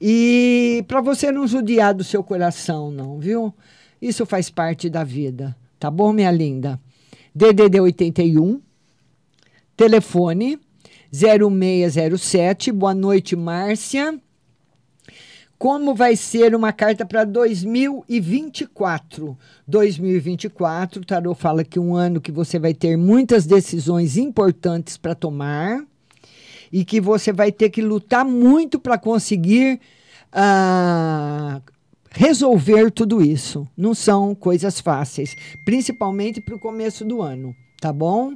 [0.00, 3.54] E para você não judiar do seu coração, não, viu?
[4.00, 6.80] Isso faz parte da vida, tá bom, minha linda?
[7.32, 8.60] DDD 81,
[9.76, 10.58] telefone
[11.12, 12.72] 0607.
[12.72, 14.20] Boa noite, Márcia
[15.62, 19.38] como vai ser uma carta para 2024.
[19.68, 25.14] 2024, o tarô fala que um ano que você vai ter muitas decisões importantes para
[25.14, 25.84] tomar
[26.72, 29.78] e que você vai ter que lutar muito para conseguir
[30.34, 31.62] uh,
[32.10, 33.64] resolver tudo isso.
[33.76, 38.32] Não são coisas fáceis, principalmente para o começo do ano, tá bom?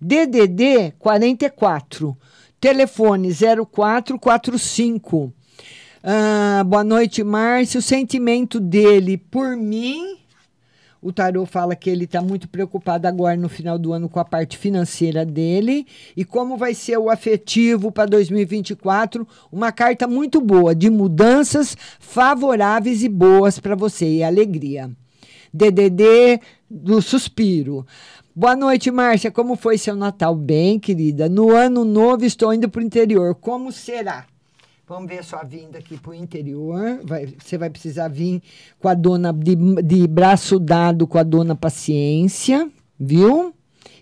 [0.00, 2.18] DDD 44,
[2.60, 5.32] telefone 0445
[6.08, 7.80] ah, boa noite, Márcio.
[7.80, 10.16] O sentimento dele por mim.
[11.02, 14.24] O tarô fala que ele está muito preocupado agora no final do ano com a
[14.24, 15.84] parte financeira dele.
[16.16, 19.26] E como vai ser o afetivo para 2024?
[19.50, 24.88] Uma carta muito boa, de mudanças favoráveis e boas para você e alegria.
[25.52, 26.40] DDD
[26.70, 27.84] do suspiro.
[28.34, 29.32] Boa noite, Márcia.
[29.32, 30.36] Como foi seu Natal?
[30.36, 31.28] Bem, querida.
[31.28, 33.34] No ano novo estou indo para o interior.
[33.34, 34.24] Como será?
[34.88, 37.00] Vamos ver a sua vinda aqui para o interior.
[37.02, 38.40] Vai, você vai precisar vir
[38.78, 43.52] com a dona de, de braço dado com a dona paciência, viu?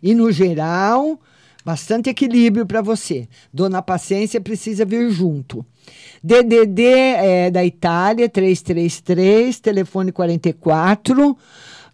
[0.03, 1.18] E no geral,
[1.64, 3.26] bastante equilíbrio para você.
[3.51, 5.64] Dona Paciência precisa vir junto.
[6.22, 11.35] DDD é da Itália, 333, telefone 44.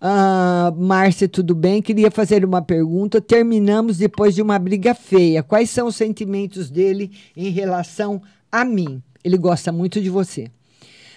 [0.01, 1.81] Ah, Márcia, tudo bem?
[1.81, 3.21] Queria fazer uma pergunta.
[3.21, 5.45] Terminamos depois de uma briga feia.
[5.45, 8.21] Quais são os sentimentos dele em relação
[8.51, 9.03] a mim.
[9.23, 10.51] Ele gosta muito de você.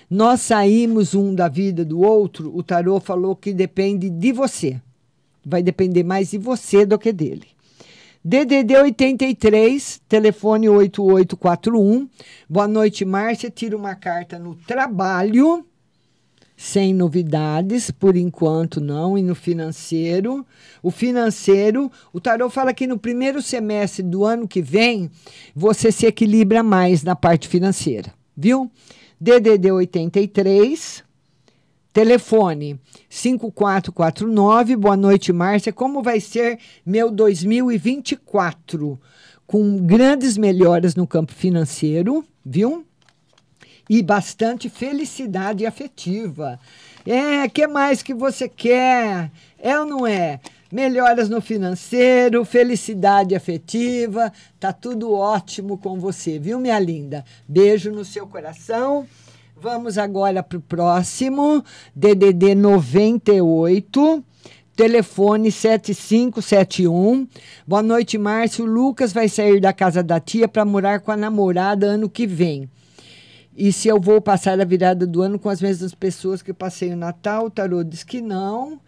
[0.10, 4.80] Nós saímos um da vida do outro, o tarô falou que depende de você.
[5.46, 7.48] Vai depender mais de você do que dele.
[8.24, 12.08] DDD 83, telefone 8841.
[12.50, 13.50] Boa noite, Márcia.
[13.50, 15.66] Tira uma carta no trabalho.
[16.66, 20.48] Sem novidades, por enquanto não, e no financeiro.
[20.82, 25.12] O financeiro, o tarô fala que no primeiro semestre do ano que vem,
[25.54, 28.72] você se equilibra mais na parte financeira, viu?
[29.20, 31.04] DDD 83,
[31.92, 34.78] telefone 5449.
[34.78, 35.74] Boa noite, Márcia.
[35.74, 38.98] Como vai ser meu 2024?
[39.46, 42.86] Com grandes melhoras no campo financeiro, viu?
[43.94, 46.60] E bastante felicidade afetiva.
[47.06, 49.30] É, que mais que você quer?
[49.60, 50.40] É ou não é?
[50.72, 57.24] Melhoras no financeiro, felicidade afetiva, tá tudo ótimo com você, viu, minha linda?
[57.48, 59.06] Beijo no seu coração.
[59.56, 61.64] Vamos agora para o próximo,
[61.96, 64.24] DDD 98.
[64.76, 67.28] Telefone 7571.
[67.68, 68.66] Boa noite, Márcio.
[68.66, 72.68] Lucas vai sair da casa da tia para morar com a namorada ano que vem.
[73.56, 76.56] E se eu vou passar a virada do ano com as mesmas pessoas que eu
[76.56, 78.80] passei o Natal, o tarô diz que não.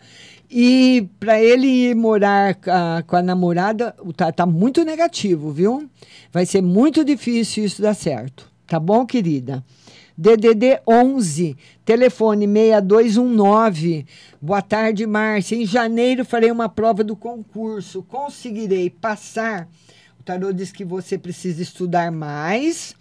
[0.49, 5.87] E para ele ir morar a, com a namorada, tá, tá muito negativo, viu?
[6.31, 8.51] Vai ser muito difícil isso dar certo.
[8.65, 9.63] Tá bom, querida?
[10.17, 14.05] DDD 11, telefone 6219.
[14.41, 15.57] Boa tarde, Márcia.
[15.57, 18.01] Em janeiro farei uma prova do concurso.
[18.01, 19.67] Conseguirei passar?
[20.19, 22.95] O tarô diz que você precisa estudar mais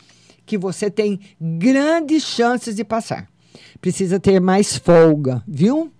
[0.47, 3.29] que você tem grandes chances de passar.
[3.81, 5.91] Precisa ter mais folga, viu?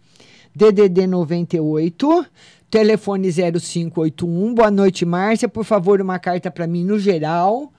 [0.55, 2.27] DDD 98,
[2.71, 4.55] telefone 0581.
[4.55, 5.49] Boa noite, Márcia.
[5.49, 7.73] Por favor, uma carta para mim no geral.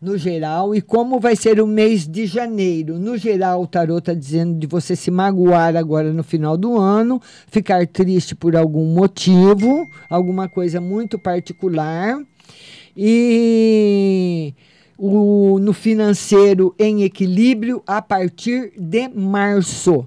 [0.00, 2.98] No geral, e como vai ser o mês de janeiro?
[2.98, 7.22] No geral, o tarot está dizendo de você se magoar agora no final do ano,
[7.46, 12.20] ficar triste por algum motivo, alguma coisa muito particular.
[12.94, 14.52] E
[15.06, 20.06] o, no financeiro em equilíbrio a partir de março.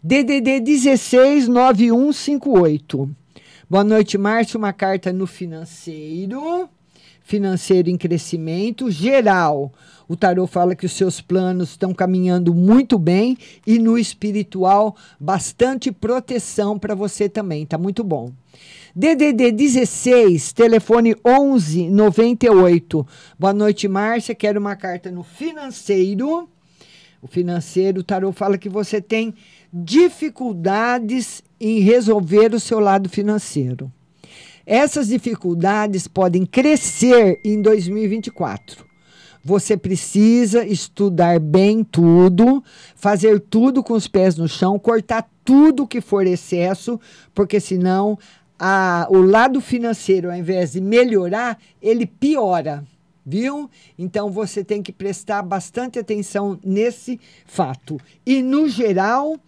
[0.00, 3.10] DDD 169158.
[3.68, 4.56] Boa noite, Márcio.
[4.56, 6.68] Uma carta no financeiro.
[7.24, 9.72] Financeiro em crescimento geral.
[10.08, 15.90] O tarô fala que os seus planos estão caminhando muito bem e no espiritual bastante
[15.90, 17.66] proteção para você também.
[17.66, 18.30] Tá muito bom.
[18.94, 23.06] DDD 16, telefone 11 98.
[23.38, 24.34] Boa noite, Márcia.
[24.34, 26.48] Quero uma carta no financeiro.
[27.22, 29.34] O financeiro, o tarô fala que você tem
[29.72, 33.92] dificuldades em resolver o seu lado financeiro.
[34.66, 38.90] Essas dificuldades podem crescer em 2024.
[39.42, 42.62] Você precisa estudar bem tudo,
[42.94, 47.00] fazer tudo com os pés no chão, cortar tudo que for excesso,
[47.34, 48.18] porque senão
[48.62, 52.84] a, o lado financeiro, ao invés de melhorar, ele piora,
[53.24, 53.70] viu?
[53.98, 57.98] Então você tem que prestar bastante atenção nesse fato.
[58.24, 59.38] E no geral,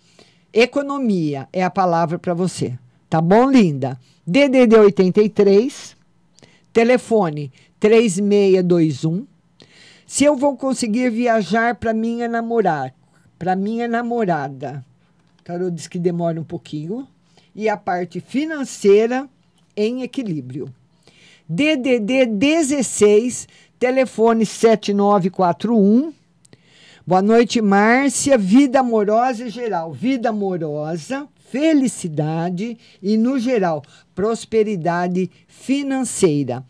[0.51, 2.79] economia é a palavra para você.
[3.11, 4.01] Tá bom, linda?
[4.27, 5.95] DDD 83,
[6.73, 9.27] telefone 3621.
[10.07, 12.95] Se eu vou conseguir viajar para minha namorada,
[13.39, 14.83] para minha namorada.
[15.45, 17.07] Tarô diz que demora um pouquinho
[17.55, 19.29] e a parte financeira
[19.77, 20.73] em equilíbrio.
[21.49, 23.49] DDD 16,
[23.79, 26.13] telefone 7941.
[27.07, 28.39] Boa noite, Márcia.
[28.39, 29.93] Vida amorosa e geral.
[29.93, 33.83] Vida amorosa, felicidade e, no geral,
[34.15, 36.65] prosperidade financeira.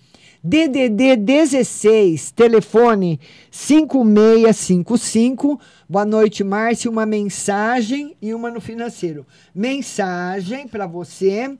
[0.45, 5.61] DDD 16, telefone 5655.
[5.88, 6.90] Boa noite, Márcia.
[6.90, 9.24] Uma mensagem e uma no financeiro.
[9.55, 11.57] Mensagem para você.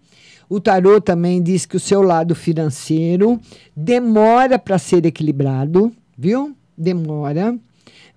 [0.49, 3.41] O tarô também diz que o seu lado financeiro
[3.77, 6.53] demora para ser equilibrado, viu?
[6.77, 7.57] Demora.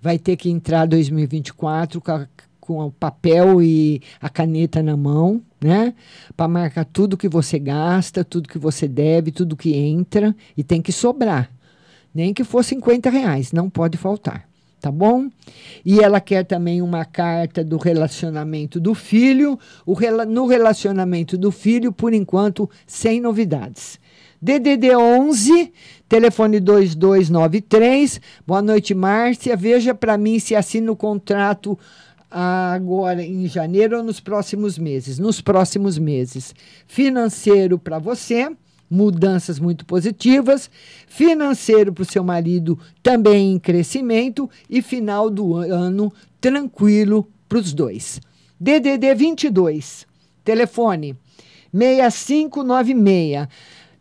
[0.02, 2.26] Vai ter que entrar 2024 com a
[2.66, 5.94] com o papel e a caneta na mão, né?
[6.36, 10.82] Para marcar tudo que você gasta, tudo que você deve, tudo que entra e tem
[10.82, 11.48] que sobrar.
[12.12, 14.48] Nem que for 50 reais, não pode faltar,
[14.80, 15.30] tá bom?
[15.84, 19.58] E ela quer também uma carta do relacionamento do filho.
[19.84, 19.94] O,
[20.26, 24.00] no relacionamento do filho, por enquanto, sem novidades.
[24.42, 25.72] DDD 11,
[26.08, 28.20] telefone 2293.
[28.46, 29.56] Boa noite, Márcia.
[29.56, 31.78] Veja para mim se assina o contrato
[32.30, 35.18] agora em janeiro ou nos próximos meses?
[35.18, 36.54] Nos próximos meses.
[36.86, 38.50] Financeiro para você,
[38.90, 40.70] mudanças muito positivas.
[41.06, 44.50] Financeiro para o seu marido, também em crescimento.
[44.68, 48.20] E final do ano, tranquilo para os dois.
[48.58, 50.06] DDD 22,
[50.44, 51.16] telefone
[51.72, 53.48] 6596.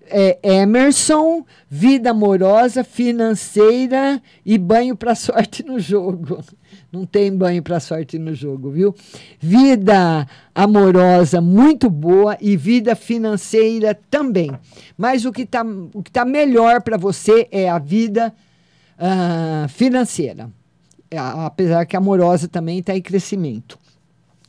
[0.07, 6.43] É Emerson, vida amorosa, financeira e banho para sorte no jogo.
[6.91, 8.95] Não tem banho para sorte no jogo, viu?
[9.39, 14.51] Vida amorosa muito boa e vida financeira também.
[14.97, 15.65] Mas o que está
[16.11, 18.33] tá melhor para você é a vida
[18.97, 20.49] uh, financeira.
[21.45, 23.77] Apesar que amorosa também está em crescimento.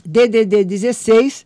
[0.04, 1.44] DDD 16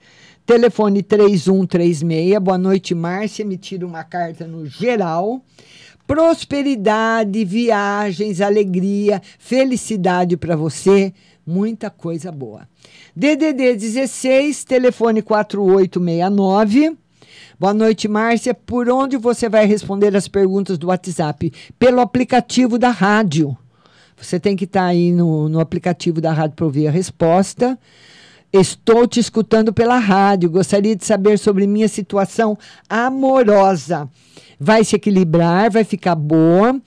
[0.50, 2.36] Telefone 3136.
[2.40, 3.44] Boa noite, Márcia.
[3.44, 5.40] Me tira uma carta no geral.
[6.08, 11.14] Prosperidade, viagens, alegria, felicidade para você.
[11.46, 12.68] Muita coisa boa.
[13.14, 16.98] DDD 16, telefone 4869.
[17.56, 18.52] Boa noite, Márcia.
[18.52, 21.52] Por onde você vai responder as perguntas do WhatsApp?
[21.78, 23.56] Pelo aplicativo da rádio.
[24.16, 27.78] Você tem que estar tá aí no, no aplicativo da rádio para ouvir a resposta.
[28.52, 30.50] Estou te escutando pela rádio.
[30.50, 34.08] Gostaria de saber sobre minha situação amorosa.
[34.58, 36.78] Vai se equilibrar, vai ficar boa,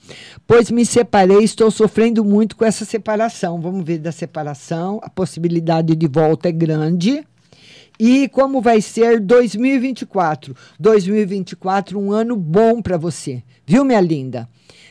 [0.46, 3.60] pois me separei, estou sofrendo muito com essa separação.
[3.60, 5.00] Vamos ver da separação.
[5.02, 7.26] A possibilidade de volta é grande.
[7.98, 10.54] E como vai ser 2024?
[10.78, 14.48] 2024, um ano bom para você, viu, minha linda?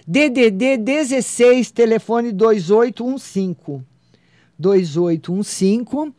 [0.07, 3.92] DDD 16, telefone 2815.
[4.63, 6.13] 2815.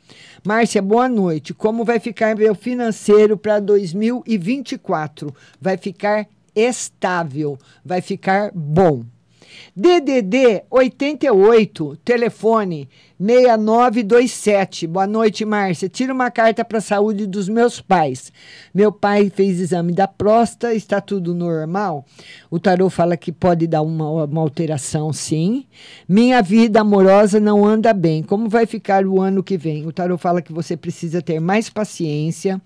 [0.44, 1.54] Márcia, boa noite.
[1.54, 5.34] Como vai ficar meu financeiro para 2024?
[5.58, 9.02] Vai ficar estável, vai ficar bom.
[9.74, 12.88] DDD 88, telefone
[13.18, 14.88] 6927.
[14.88, 15.88] Boa noite, Márcia.
[15.88, 18.32] Tira uma carta para a saúde dos meus pais.
[18.74, 22.04] Meu pai fez exame da próstata, está tudo normal.
[22.50, 25.64] O tarô fala que pode dar uma, uma alteração, sim.
[26.08, 28.22] Minha vida amorosa não anda bem.
[28.22, 29.86] Como vai ficar o ano que vem?
[29.86, 32.60] O tarô fala que você precisa ter mais paciência,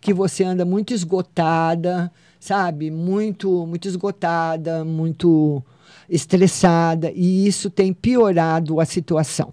[0.00, 2.90] que você anda muito esgotada, sabe?
[2.90, 5.62] Muito, muito esgotada, muito
[6.08, 9.52] estressada e isso tem piorado a situação.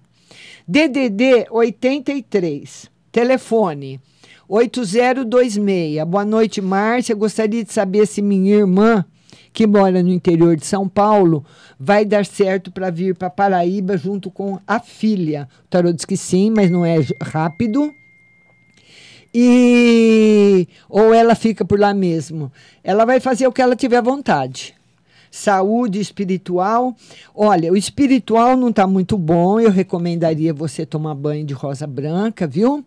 [0.72, 4.00] DDD 83, telefone
[4.48, 6.02] 8026.
[6.08, 7.14] Boa noite, Márcia.
[7.14, 9.04] Gostaria de saber se minha irmã,
[9.52, 11.44] que mora no interior de São Paulo,
[11.78, 15.50] vai dar certo para vir para Paraíba junto com a filha.
[15.66, 17.94] O tarô diz que sim, mas não é rápido.
[19.36, 22.50] E ou ela fica por lá mesmo.
[22.82, 24.74] Ela vai fazer o que ela tiver vontade
[25.32, 26.96] saúde espiritual.
[27.34, 32.46] Olha, o espiritual não está muito bom, eu recomendaria você tomar banho de rosa branca,
[32.46, 32.84] viu?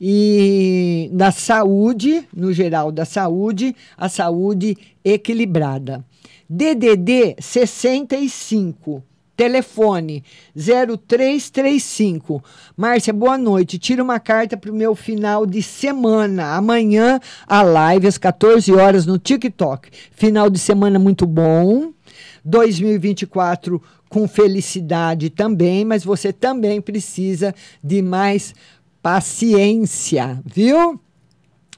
[0.00, 6.04] E na saúde, no geral da saúde, a saúde equilibrada.
[6.48, 9.02] DDD 65
[9.36, 10.22] Telefone
[10.54, 12.42] 0335.
[12.76, 13.78] Márcia, boa noite.
[13.78, 16.54] Tira uma carta para o meu final de semana.
[16.54, 19.90] Amanhã, a live às 14 horas no TikTok.
[20.12, 21.92] Final de semana muito bom.
[22.44, 28.54] 2024 com felicidade também, mas você também precisa de mais
[29.02, 31.00] paciência, viu?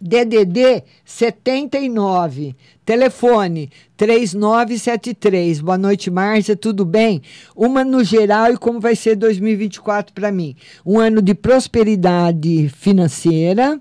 [0.01, 5.61] DDD 79, telefone 3973.
[5.61, 7.23] Boa noite, Márcia, tudo bem?
[7.55, 10.55] Uma no geral e como vai ser 2024 para mim?
[10.85, 13.81] Um ano de prosperidade financeira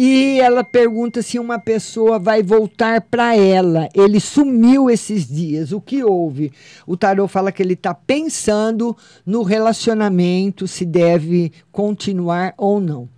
[0.00, 3.88] e ela pergunta se uma pessoa vai voltar para ela.
[3.92, 5.72] Ele sumiu esses dias.
[5.72, 6.52] O que houve?
[6.86, 8.96] O tarô fala que ele está pensando
[9.26, 13.08] no relacionamento, se deve continuar ou não.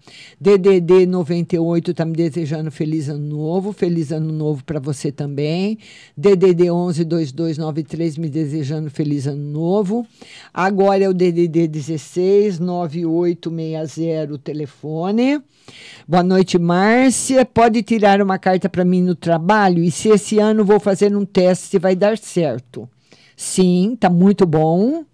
[0.41, 3.73] DDD 98 está me desejando feliz ano novo.
[3.75, 5.79] Feliz ano novo para você também.
[6.17, 10.07] DDD 11 2293 me desejando feliz ano novo.
[10.53, 15.43] Agora é o DDD 16 9860 o telefone.
[16.07, 17.45] Boa noite, Márcia.
[17.45, 19.83] Pode tirar uma carta para mim no trabalho?
[19.83, 22.89] E se esse ano vou fazer um teste vai dar certo?
[23.37, 25.05] Sim, tá muito bom.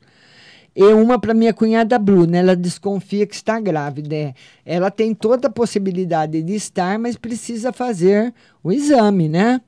[0.75, 4.15] E uma para minha cunhada Bruna, ela desconfia que está grávida.
[4.15, 4.35] É.
[4.65, 9.61] Ela tem toda a possibilidade de estar, mas precisa fazer o exame, né?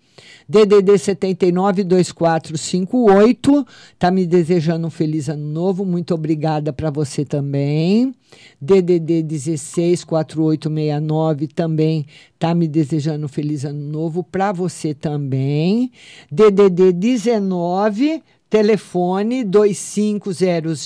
[0.49, 3.67] DDD 792458
[3.99, 5.85] tá me desejando um feliz ano novo.
[5.85, 8.15] Muito obrigada para você também.
[8.61, 12.07] DDD 164869 também
[12.39, 15.91] tá me desejando um feliz ano novo para você também.
[16.31, 20.85] DDD 19 telefone 2500.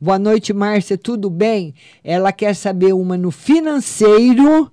[0.00, 1.74] Boa noite, Márcia, tudo bem?
[2.04, 4.70] Ela quer saber uma no financeiro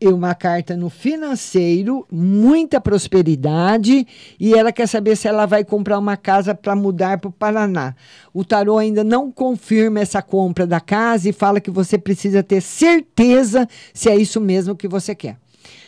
[0.00, 4.06] e uma carta no financeiro, muita prosperidade,
[4.38, 7.94] e ela quer saber se ela vai comprar uma casa para mudar para o Paraná.
[8.32, 12.60] O tarô ainda não confirma essa compra da casa e fala que você precisa ter
[12.60, 15.38] certeza se é isso mesmo que você quer.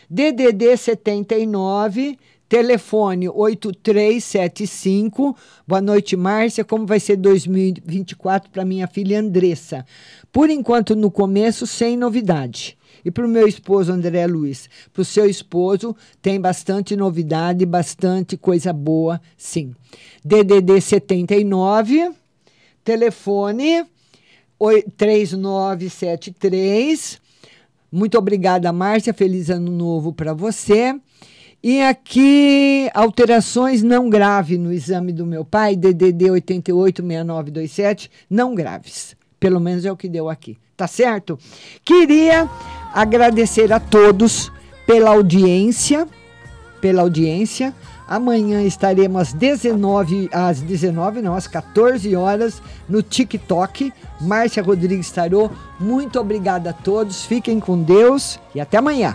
[0.09, 5.37] DDD 79 Telefone 8375.
[5.67, 6.65] Boa noite, Márcia.
[6.65, 9.85] Como vai ser 2024 para minha filha Andressa?
[10.33, 12.78] Por enquanto, no começo, sem novidade.
[13.09, 18.37] E para o meu esposo André Luiz, para o seu esposo, tem bastante novidade, bastante
[18.37, 19.75] coisa boa, sim.
[20.23, 22.11] DDD 79,
[22.85, 23.87] telefone
[24.99, 27.19] 3973.
[27.91, 29.15] Muito obrigada, Márcia.
[29.15, 30.95] Feliz ano novo para você.
[31.63, 39.17] E aqui, alterações não graves no exame do meu pai, DDD 886927, não graves.
[39.41, 40.59] Pelo menos é o que deu aqui.
[40.77, 41.39] Tá certo?
[41.85, 42.49] Queria
[42.93, 44.53] agradecer a todos
[44.87, 46.07] pela audiência,
[46.81, 47.75] pela audiência.
[48.09, 53.93] Amanhã estaremos às 19, às 19, não, às 14 horas no TikTok.
[54.21, 55.51] Márcia Rodrigues Tarô.
[55.79, 57.25] Muito obrigada a todos.
[57.25, 59.15] Fiquem com Deus e até amanhã.